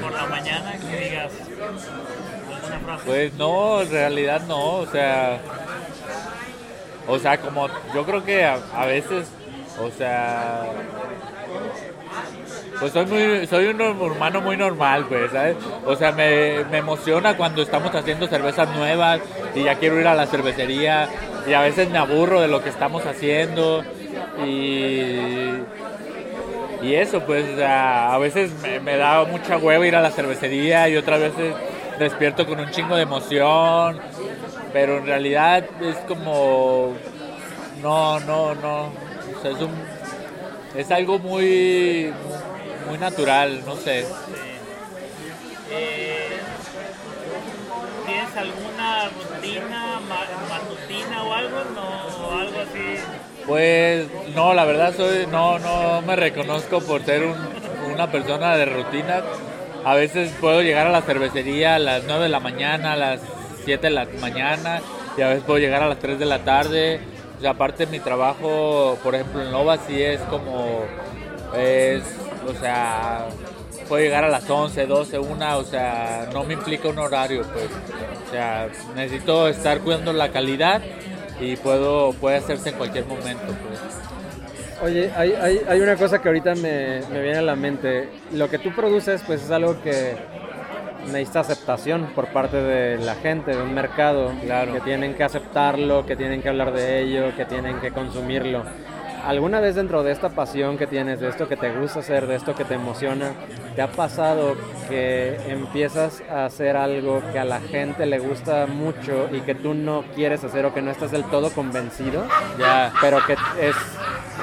[0.00, 1.32] por la mañana, que digas
[2.54, 3.04] alguna frase?
[3.06, 5.40] Pues no, en realidad no, o sea,
[7.08, 9.28] o sea, como yo creo que a veces,
[9.80, 10.66] o sea,
[12.80, 15.56] pues soy muy, soy un hermano muy normal, pues, ¿sabes?
[15.84, 19.20] O sea, me, me, emociona cuando estamos haciendo cervezas nuevas
[19.54, 21.08] y ya quiero ir a la cervecería
[21.46, 23.84] y a veces me aburro de lo que estamos haciendo
[24.46, 25.10] y,
[26.82, 28.50] y eso, pues, a veces
[28.82, 31.54] me, da mucha hueva ir a la cervecería y otras veces
[31.98, 34.00] despierto con un chingo de emoción,
[34.72, 36.94] pero en realidad es como,
[37.82, 38.90] no, no, no,
[39.44, 39.70] es un,
[40.74, 42.12] es algo muy
[42.90, 44.00] muy natural, no sé.
[45.70, 46.28] Eh,
[48.04, 50.00] ¿Tienes alguna rutina
[50.48, 51.56] matutina o algo?
[51.72, 53.00] No, algo así.
[53.46, 57.22] Pues no, la verdad soy no no me reconozco por ser
[57.92, 59.22] una persona de rutina.
[59.84, 63.20] A veces puedo llegar a la cervecería a las 9 de la mañana, a las
[63.64, 64.80] 7 de la mañana
[65.16, 67.00] y a veces puedo llegar a las 3 de la tarde.
[67.38, 70.84] O sea, aparte mi trabajo, por ejemplo, en Nova sí es como
[71.56, 72.02] es
[72.46, 73.28] o sea,
[73.88, 77.66] puedo llegar a las 11, 12, 1, o sea, no me implica un horario, pues.
[78.26, 80.82] O sea, necesito estar cuidando la calidad
[81.40, 83.80] y puedo puede hacerse en cualquier momento, pues.
[84.82, 88.08] Oye, hay, hay, hay una cosa que ahorita me, me, viene a la mente.
[88.32, 90.16] Lo que tú produces, pues es algo que
[91.06, 94.72] necesita aceptación por parte de la gente, de un mercado, claro.
[94.72, 98.64] que tienen que aceptarlo, que tienen que hablar de ello, que tienen que consumirlo.
[99.26, 102.36] ¿Alguna vez dentro de esta pasión que tienes, de esto que te gusta hacer, de
[102.36, 103.32] esto que te emociona,
[103.76, 104.56] te ha pasado
[104.88, 109.74] que empiezas a hacer algo que a la gente le gusta mucho y que tú
[109.74, 112.24] no quieres hacer o que no estás del todo convencido?
[112.58, 112.92] Ya.
[113.00, 113.76] Pero que es,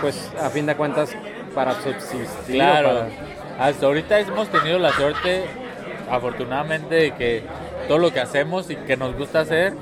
[0.01, 1.15] pues, a fin de cuentas,
[1.55, 2.55] para subsistir.
[2.55, 3.07] Claro.
[3.59, 5.45] Hasta ahorita hemos tenido la suerte,
[6.09, 7.43] afortunadamente, de que
[7.87, 9.73] todo lo que hacemos y que nos gusta hacer,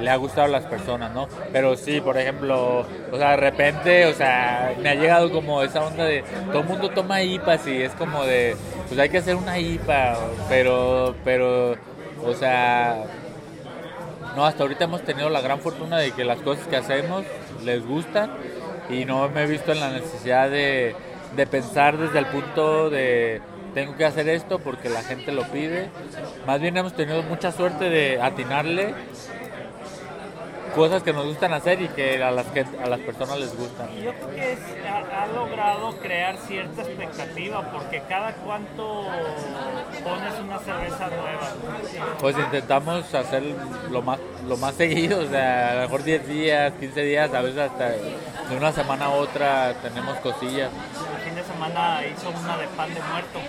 [0.00, 1.28] le ha gustado a las personas, ¿no?
[1.52, 5.84] Pero sí, por ejemplo, o sea, de repente, o sea, me ha llegado como esa
[5.84, 9.36] onda de todo el mundo toma IPAs y es como de, pues hay que hacer
[9.36, 10.16] una IPA,
[10.48, 11.76] pero, pero,
[12.24, 13.04] o sea,
[14.36, 17.24] no, hasta ahorita hemos tenido la gran fortuna de que las cosas que hacemos
[17.64, 18.30] les gustan
[18.88, 20.94] y no me he visto en la necesidad de,
[21.36, 23.42] de pensar desde el punto de
[23.74, 25.88] tengo que hacer esto porque la gente lo pide.
[26.46, 28.94] Más bien hemos tenido mucha suerte de atinarle
[30.78, 33.88] cosas que nos gustan hacer y que a las que a las personas les gustan.
[33.96, 34.58] Yo creo que es,
[34.88, 39.06] ha, ha, logrado crear cierta expectativa porque cada cuánto
[40.04, 42.16] pones una cerveza nueva.
[42.20, 43.42] Pues intentamos hacer
[43.90, 47.42] lo más lo más seguido, o sea, a lo mejor 10 días, 15 días, a
[47.42, 50.70] veces hasta de una semana a otra tenemos cosillas.
[51.16, 53.40] El fin de semana hizo una de pan de muerto.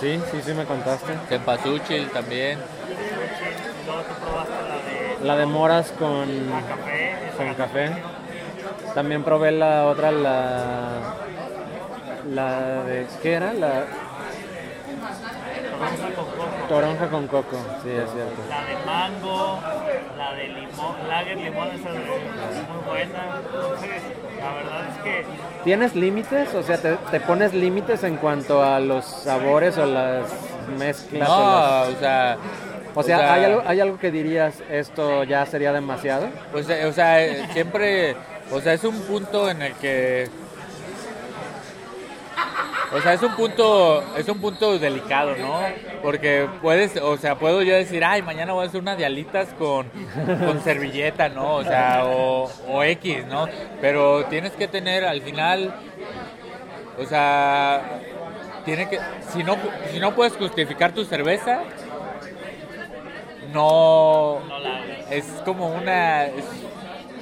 [0.00, 1.12] Sí, sí, sí me contaste.
[1.28, 2.58] Cempasúchil también.
[3.86, 4.67] Luego tú probaste
[5.22, 6.26] la de moras con,
[7.36, 7.90] con café.
[8.94, 10.88] También probé la otra, la.
[12.30, 13.06] La de.
[13.22, 13.52] ¿Qué era?
[13.52, 13.84] La
[15.78, 16.44] toronja con coco.
[16.68, 17.56] toronja con coco.
[17.82, 18.42] Sí, es cierto.
[18.48, 19.58] La de mango,
[20.16, 23.18] la de limón, lager limón, esa es muy buena.
[23.44, 24.02] Entonces,
[24.40, 25.24] la verdad es que
[25.64, 26.54] ¿Tienes límites?
[26.54, 30.24] O sea, ¿te, te pones límites en cuanto a los sabores o las
[30.78, 31.28] mezclas?
[31.28, 32.67] o, las- No,
[32.98, 36.28] o sea, o sea, ¿hay, algo, ¿hay algo que dirías esto ya sería demasiado?
[36.50, 38.16] Pues, o sea, siempre,
[38.50, 40.28] o sea, es un punto en el que,
[42.92, 45.60] o sea, es un punto, es un punto delicado, ¿no?
[46.02, 49.88] Porque puedes, o sea, puedo yo decir, ay, mañana voy a hacer unas dialitas con,
[50.24, 51.56] con servilleta, ¿no?
[51.56, 53.46] O sea, o, o X, ¿no?
[53.80, 55.74] Pero tienes que tener al final,
[56.98, 58.00] o sea,
[58.64, 58.98] tiene que,
[59.32, 59.56] si no,
[59.92, 61.60] si no puedes justificar tu cerveza,
[63.52, 64.38] no,
[65.10, 66.44] es como una es,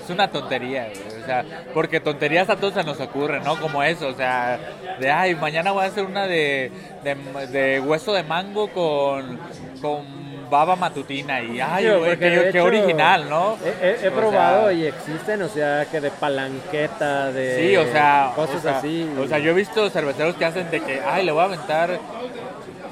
[0.05, 3.83] es una tontería güey, o sea porque tonterías a todos se nos ocurren no como
[3.83, 4.59] eso o sea
[5.01, 6.71] de ay mañana voy a hacer una de,
[7.05, 7.15] de,
[7.49, 9.39] de hueso de mango con
[9.81, 12.17] con baba matutina y ay, güey,
[12.53, 13.57] qué, original, ¿no?
[13.65, 17.77] He, he- he O probado sea, y existen, o sea, que de palanqueta, de Sí,
[17.77, 19.11] o sea, cosas o sea, así.
[19.21, 21.99] O sea, yo he visto cerveceros que hacen de que, ay, le voy a aventar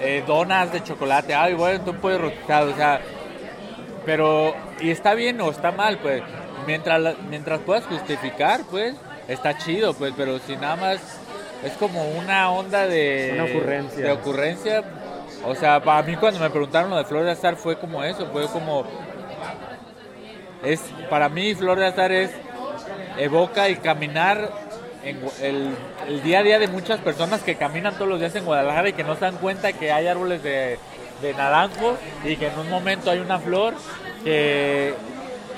[0.00, 3.00] eh, donas de chocolate, ay, voy a aventar un pollo rostizado, o sea,
[4.04, 6.22] pero, y está bien o está mal, pues,
[6.66, 8.94] mientras, mientras puedas justificar, pues,
[9.28, 11.20] está chido, pues, pero si nada más
[11.64, 13.32] es como una onda de...
[13.34, 14.04] Una ocurrencia.
[14.04, 14.84] De ocurrencia,
[15.46, 18.26] o sea, para mí cuando me preguntaron lo de Flor de Azar fue como eso,
[18.32, 18.84] fue como...
[20.62, 20.80] Es,
[21.10, 22.30] para mí Flor de Azar es
[23.18, 24.50] evoca el caminar
[25.04, 25.68] en el,
[26.08, 28.92] el día a día de muchas personas que caminan todos los días en Guadalajara y
[28.94, 30.78] que no se dan cuenta que hay árboles de,
[31.20, 33.74] de naranjo y que en un momento hay una flor
[34.24, 34.94] que,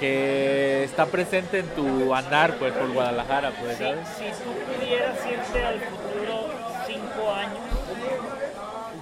[0.01, 4.09] que está presente en tu andar pues por Guadalajara pues Si, ¿sabes?
[4.19, 6.49] si tú pudieras irte al futuro
[6.87, 7.59] cinco años,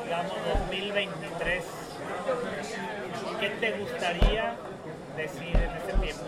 [0.05, 0.33] digamos
[0.69, 1.65] 2023,
[3.41, 4.55] ¿qué te gustaría
[5.17, 6.25] decir en ese tiempo?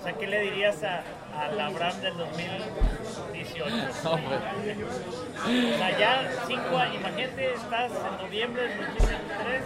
[0.00, 1.02] O sea, ¿qué le dirías a,
[1.38, 3.76] al Abraham del 2018?
[4.04, 9.62] No, O sea, ya cinco años, imagínate, estás en noviembre del 2023,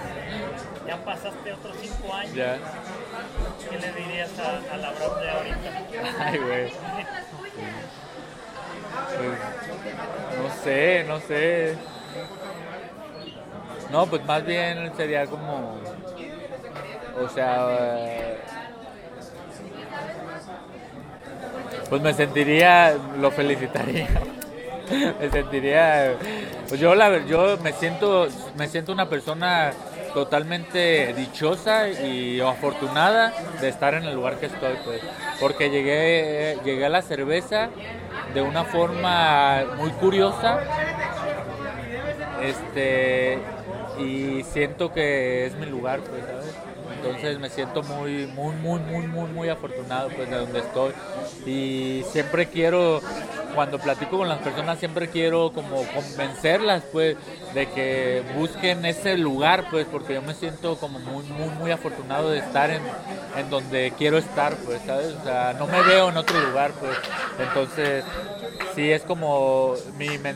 [0.87, 2.59] ya pasaste otros cinco años, ya.
[3.71, 6.25] ¿qué le dirías a- al Abraham de ahorita?
[6.25, 6.73] Ay, güey.
[9.17, 11.77] Pues, no sé, no sé.
[13.91, 15.79] No, pues más bien sería como.
[17.21, 17.67] O sea.
[17.71, 18.39] eh,
[21.91, 22.97] Pues me sentiría.
[23.21, 24.09] Lo felicitaría.
[25.21, 26.15] Me sentiría.
[26.69, 28.27] Pues yo, la yo me siento.
[28.57, 29.71] Me siento una persona
[30.15, 35.01] totalmente dichosa y afortunada de estar en el lugar que estoy, pues.
[35.39, 37.69] Porque llegué, llegué a la cerveza
[38.35, 40.59] de una forma muy curiosa.
[42.43, 43.39] Este
[43.99, 46.70] y siento que es mi lugar, pues, ¿sabes?
[47.01, 50.95] Entonces me siento muy, muy, muy, muy, muy, muy afortunado, pues, de donde estoy.
[51.45, 53.03] Y siempre quiero,
[53.53, 59.67] cuando platico con las personas, siempre quiero como convencerlas, pues, de que busquen ese lugar,
[59.69, 62.95] pues, porque yo me siento como muy, muy, muy afortunado de estar en,
[63.33, 65.15] en donde quiero estar, pues, ¿sabes?
[65.15, 67.01] O sea, no me veo en otro lugar, pues.
[67.37, 68.07] Entonces,
[68.75, 70.31] sí es como mi mi-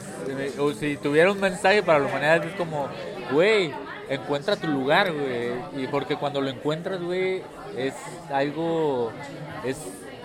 [0.59, 2.91] o si tuviera un mensaje para la humanidad es como
[3.29, 5.83] güey encuentra tu lugar güey.
[5.83, 7.43] Y porque cuando lo encuentras güey
[7.77, 7.95] es
[8.31, 9.13] algo
[9.65, 9.79] es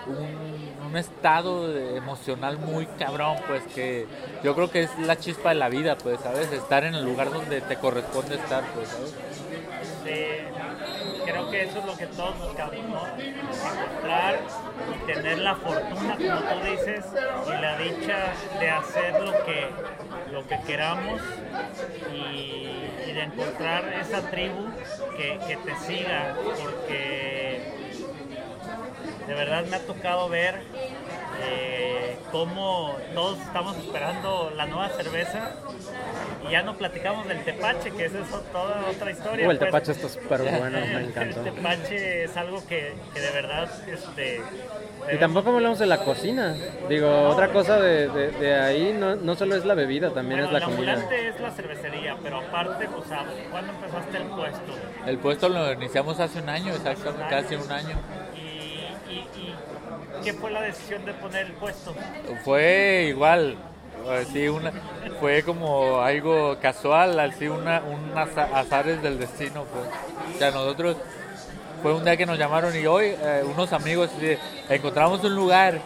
[0.07, 0.49] un,
[0.95, 4.07] estado emocional muy cabrón pues que
[4.43, 7.31] yo creo que es la chispa de la vida pues sabes estar en el lugar
[7.31, 9.13] donde te corresponde estar pues sabes
[9.83, 10.47] Este,
[11.25, 13.07] creo que eso es lo que todos buscamos, ¿no?
[13.21, 14.39] Encontrar
[14.93, 17.05] y tener la fortuna, como tú dices,
[17.47, 19.67] y la dicha de hacer lo que,
[20.31, 21.21] lo que queramos
[22.13, 22.65] y,
[23.13, 24.69] de encontrar esa tribu
[25.17, 27.59] que, que te siga, porque
[29.27, 30.61] de verdad me ha tocado ver
[31.43, 35.51] eh, cómo todos estamos esperando la nueva cerveza
[36.47, 39.47] y ya no platicamos del tepache, que esa es toda otra historia.
[39.47, 39.67] Uh, el pues.
[39.69, 41.39] tepache está súper bueno, me encantó.
[41.43, 44.41] El tepache es algo que, que de verdad este,
[45.13, 46.55] Y tampoco hablamos de la cocina.
[46.87, 50.45] Digo, otra cosa de, de- de ahí no, no solo es la bebida, también bueno,
[50.47, 50.93] es la el comida.
[50.93, 54.73] ambulante es la cervecería, pero aparte, o sea, ¿cuándo empezaste el puesto?
[55.05, 57.95] el puesto lo iniciamos hace un año exactamente casi un año
[58.35, 58.39] ¿Y,
[59.11, 59.55] y, y
[60.23, 61.93] qué fue la decisión de poner el puesto?
[62.43, 63.55] Fue igual,
[64.09, 64.71] así una,
[65.19, 70.35] fue como algo casual, así una, un aza- azares del destino, pues.
[70.35, 70.97] O sea, nosotros
[71.81, 74.09] fue un día que nos llamaron y hoy eh, unos amigos
[74.69, 75.79] encontramos un lugar,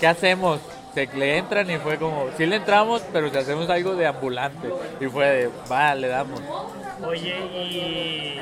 [0.00, 0.60] ¿qué hacemos?
[0.94, 4.68] Se le entran y fue como, sí le entramos, pero si hacemos algo de ambulante.
[5.00, 6.40] Y fue de, va, le damos.
[7.04, 8.40] Oye, y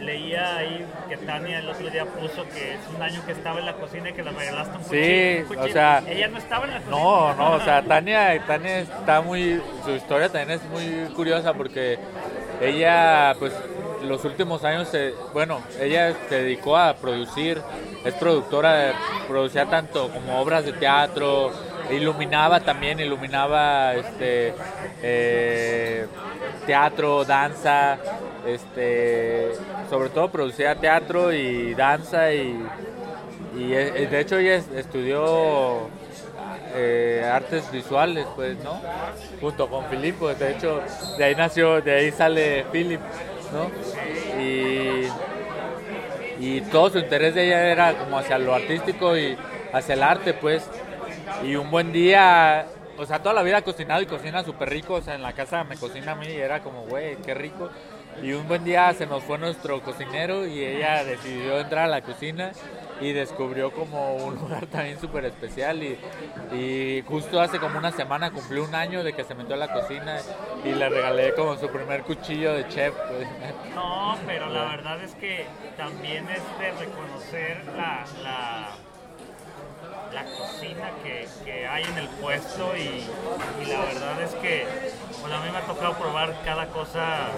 [0.00, 3.66] leía ahí que Tania el otro día puso que es un año que estaba en
[3.66, 5.64] la cocina y que le regalaste un Sí, cuchillo.
[5.64, 6.96] un o sea, Ella no estaba en la cocina.
[6.96, 11.98] No, no, o sea, Tania, Tania está muy, su historia también es muy curiosa porque
[12.60, 13.52] ella, pues,
[14.02, 17.60] los últimos años, se- bueno, ella se dedicó a producir,
[18.04, 18.92] es productora, de-
[19.26, 21.52] producía tanto como obras de teatro,
[21.88, 24.54] iluminaba también, iluminaba, este,
[25.02, 26.06] eh,
[26.64, 27.98] teatro, danza,
[28.44, 32.72] este, sobre todo producía teatro y danza y,
[33.52, 35.92] y eh, de hecho ella es- estudió
[36.74, 38.86] eh, artes visuales, pues, ¿no?
[39.40, 40.84] Junto con Filipo, de hecho,
[41.16, 43.00] de ahí nació, de ahí sale Philip,
[43.50, 43.72] ¿no?
[44.32, 45.12] Y,
[46.36, 49.38] y todo su interés de ella era como hacia lo artístico y
[49.72, 50.70] hacia el arte, pues.
[51.44, 52.66] Y un buen día,
[52.98, 55.64] o sea, toda la vida cocinado y cocina súper rico, o sea, en la casa
[55.64, 57.70] me cocina a mí y era como, güey, qué rico.
[58.22, 62.02] Y un buen día se nos fue nuestro cocinero y ella decidió entrar a la
[62.02, 62.52] cocina
[63.00, 65.98] y descubrió como un lugar también súper especial y,
[66.52, 69.72] y, justo hace como una semana cumplió un año de que se metió a la
[69.72, 70.18] cocina
[70.64, 72.94] y le regalé como su primer cuchillo de chef.
[73.74, 75.44] No, pero la verdad es que
[75.76, 78.76] también es de reconocer la,
[80.14, 83.04] la cocina que, que, hay en el puesto y,
[83.62, 84.66] y la verdad es que
[85.20, 87.28] bueno, a mí me ha tocado probar cada cosa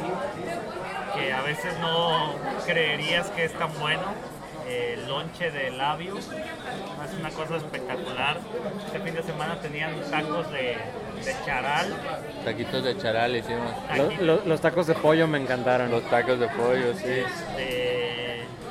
[1.15, 2.35] que a veces no
[2.67, 4.03] creerías que es tan bueno
[4.69, 6.19] el lonche de labio.
[6.19, 8.39] Es una cosa espectacular.
[8.87, 10.77] Este fin de semana tenían tacos de,
[11.25, 11.95] de charal.
[12.45, 13.71] Taquitos de charal hicimos.
[13.97, 15.91] Los, los, los, tacos de pollo me encantaron.
[15.91, 17.05] Los tacos de pollo, sí.
[17.09, 17.96] Este,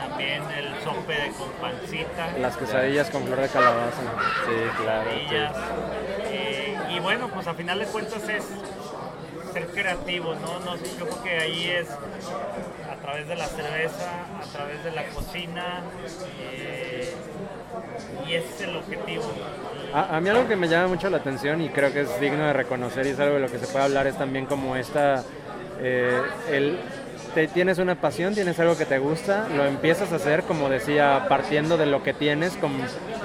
[0.07, 2.37] también el sope de con pancita.
[2.39, 4.01] Las quesadillas con flor de calabaza.
[4.45, 5.09] Sí, claro.
[5.11, 5.35] Sí.
[6.27, 8.45] Eh, y bueno, pues a final de cuentas es
[9.53, 10.59] ser creativo, ¿no?
[10.59, 15.05] no yo creo que ahí es a través de la cerveza, a través de la
[15.07, 15.81] cocina,
[16.51, 17.13] eh,
[18.27, 19.23] y ese es el objetivo.
[19.93, 22.45] A, a, mí algo que me llama mucho la atención y creo que es digno
[22.45, 25.23] de reconocer y es algo de lo que se puede hablar es también como esta,
[25.79, 26.77] eh, el,
[27.53, 31.77] tienes una pasión, tienes algo que te gusta, lo empiezas a hacer, como decía, partiendo
[31.77, 32.57] de lo que tienes,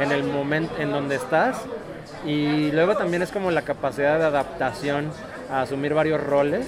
[0.01, 1.63] en el momento en donde estás,
[2.27, 5.11] y luego también es como la capacidad de adaptación
[5.51, 6.67] a asumir varios roles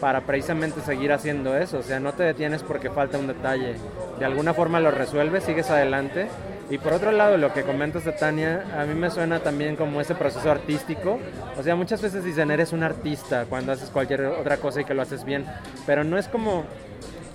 [0.00, 1.78] para precisamente seguir haciendo eso.
[1.78, 3.76] O sea, no te detienes porque falta un detalle.
[4.18, 6.28] De alguna forma lo resuelves, sigues adelante.
[6.70, 10.00] Y por otro lado, lo que comentas de Tania, a mí me suena también como
[10.00, 11.18] ese proceso artístico.
[11.58, 14.94] O sea, muchas veces dicen, eres un artista cuando haces cualquier otra cosa y que
[14.94, 15.44] lo haces bien.
[15.86, 16.64] Pero no es como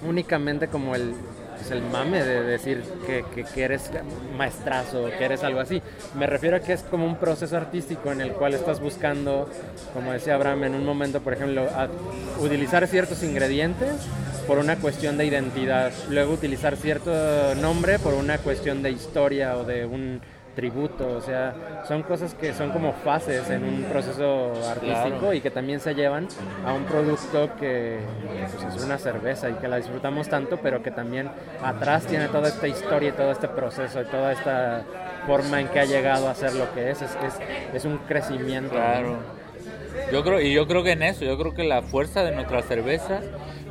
[0.07, 1.13] únicamente como el,
[1.57, 3.89] pues el mame de decir que, que, que, eres
[4.37, 5.81] maestrazo, que eres algo así.
[6.15, 9.49] Me refiero a que es como un proceso artístico en el cual estás buscando,
[9.93, 11.67] como decía Abraham, en un momento, por ejemplo,
[12.39, 14.07] utilizar ciertos ingredientes
[14.47, 17.11] por una cuestión de identidad, luego utilizar cierto
[17.55, 20.21] nombre por una cuestión de historia o de un
[20.55, 25.33] tributo, o sea, son cosas que son como fases en un proceso artístico claro.
[25.33, 26.27] y que también se llevan
[26.65, 30.89] a un producto que pues, es una cerveza y que la disfrutamos tanto, pero que
[30.89, 31.29] también
[31.61, 34.83] atrás tiene toda esta historia y todo este proceso y toda esta
[35.27, 38.71] forma en que ha llegado a ser lo que es, es, es, es un crecimiento.
[38.71, 39.17] Claro.
[40.11, 42.63] Yo creo, y yo creo que en eso, yo creo que la fuerza de nuestra
[42.63, 43.21] cerveza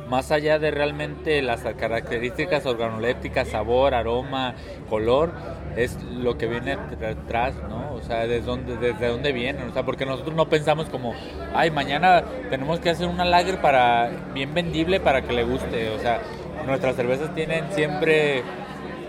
[0.09, 4.55] más allá de realmente las características organolépticas, sabor, aroma,
[4.89, 5.31] color,
[5.75, 7.93] es lo que viene detrás, ¿no?
[7.93, 11.13] O sea, desde dónde, desde dónde vienen, o sea, porque nosotros no pensamos como,
[11.53, 15.99] ay, mañana tenemos que hacer una lager para bien vendible para que le guste, o
[15.99, 16.21] sea,
[16.65, 18.43] nuestras cervezas tienen siempre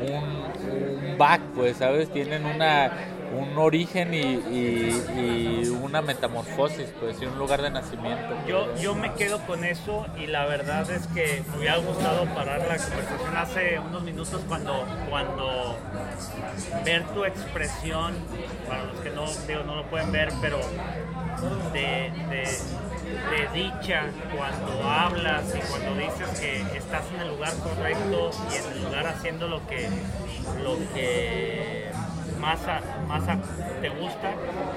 [0.01, 2.11] un, un back, pues, ¿sabes?
[2.11, 2.91] Tienen una
[3.33, 8.35] un origen y, una metamorfosis, pues, y un lugar de nacimiento.
[8.47, 12.61] Yo, yo me quedo con eso y la verdad es que me hubiera gustado parar
[12.61, 15.77] la conversación hace unos minutos cuando, cuando
[16.85, 18.15] ver tu expresión,
[18.67, 20.59] para los que no, digo, no lo pueden ver, pero
[21.73, 22.49] de, de,
[23.31, 24.07] de dicha
[24.37, 29.07] cuando hablas y cuando dices que estás en el lugar correcto y en el lugar
[29.07, 29.89] haciendo lo que,
[30.63, 31.91] lo que
[32.39, 33.39] más, a, más a,
[33.81, 34.33] te gusta.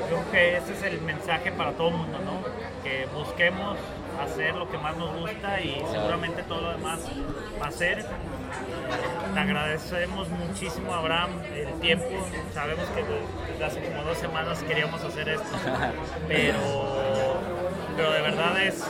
[0.08, 2.84] Creo que ese es el mensaje para todo el mundo, ¿no?
[2.84, 3.78] Que busquemos
[4.22, 7.00] hacer lo que más nos gusta y seguramente todo lo demás
[7.62, 8.06] va a ser.
[9.34, 12.06] Te agradecemos muchísimo, Abraham, el tiempo.
[12.54, 13.04] Sabemos que
[13.52, 15.58] desde hace como dos semanas queríamos hacer esto,
[16.28, 17.40] pero,
[17.96, 18.84] pero de verdad es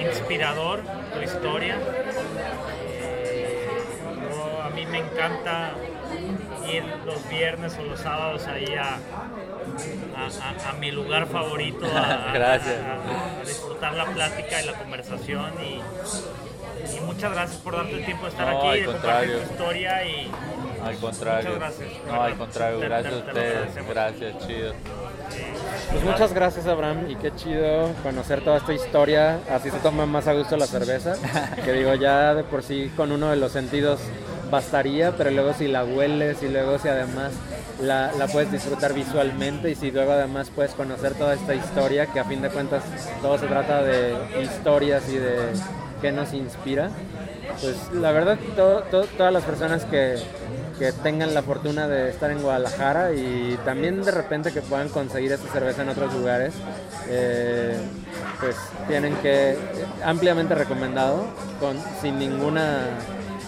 [0.00, 0.82] inspirador
[1.14, 1.78] tu historia.
[2.82, 3.68] Eh,
[4.30, 5.74] yo, a mí me encanta
[6.76, 8.98] ir los viernes o los sábados ahí a,
[10.16, 12.58] a, a, a mi lugar favorito a, a,
[13.44, 18.30] disfrutar la plática y la conversación y, y, muchas gracias por darte el tiempo de
[18.30, 20.30] estar no, aquí, de compartir tu historia y
[20.84, 21.50] al contrario.
[21.54, 22.06] muchas gracias.
[22.06, 24.74] No, al contrario, gracias a ustedes, gracias, chido.
[25.90, 30.28] Pues muchas gracias Abraham y qué chido conocer toda esta historia, así se toma más
[30.28, 31.16] a gusto la cerveza,
[31.64, 34.00] que digo ya de por sí con uno de los sentidos
[34.54, 37.32] bastaría, pero luego si la hueles y luego si además
[37.80, 42.24] la, puedes disfrutar visualmente y si luego además puedes conocer toda esta historia, que a
[42.24, 42.82] fin de cuentas
[43.20, 45.36] todo se trata de historias y de
[46.00, 46.90] qué nos inspira,
[47.60, 50.16] pues la verdad to- to- todas las personas que,
[50.78, 55.32] que tengan la fortuna de estar en Guadalajara y también de repente que puedan conseguir
[55.32, 56.52] esta cerveza en otros lugares,
[57.08, 57.76] eh,
[58.40, 58.56] pues
[58.88, 59.56] tienen que,
[60.04, 61.26] ampliamente recomendado,
[61.60, 62.80] con, sin ninguna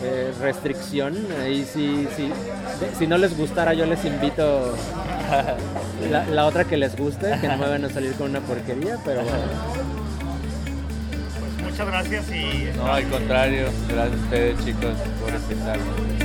[0.03, 1.15] eh, restricción.
[1.51, 2.31] Y si, si,
[2.99, 4.75] si no les gustara, yo les invito
[6.11, 8.99] la, la otra que les guste, que no me van a salir con una porquería,
[9.05, 9.39] pero bueno.
[11.41, 12.77] Pues muchas gracias y...
[12.77, 16.16] No, al contrario, gracias a ustedes chicos por invitarme.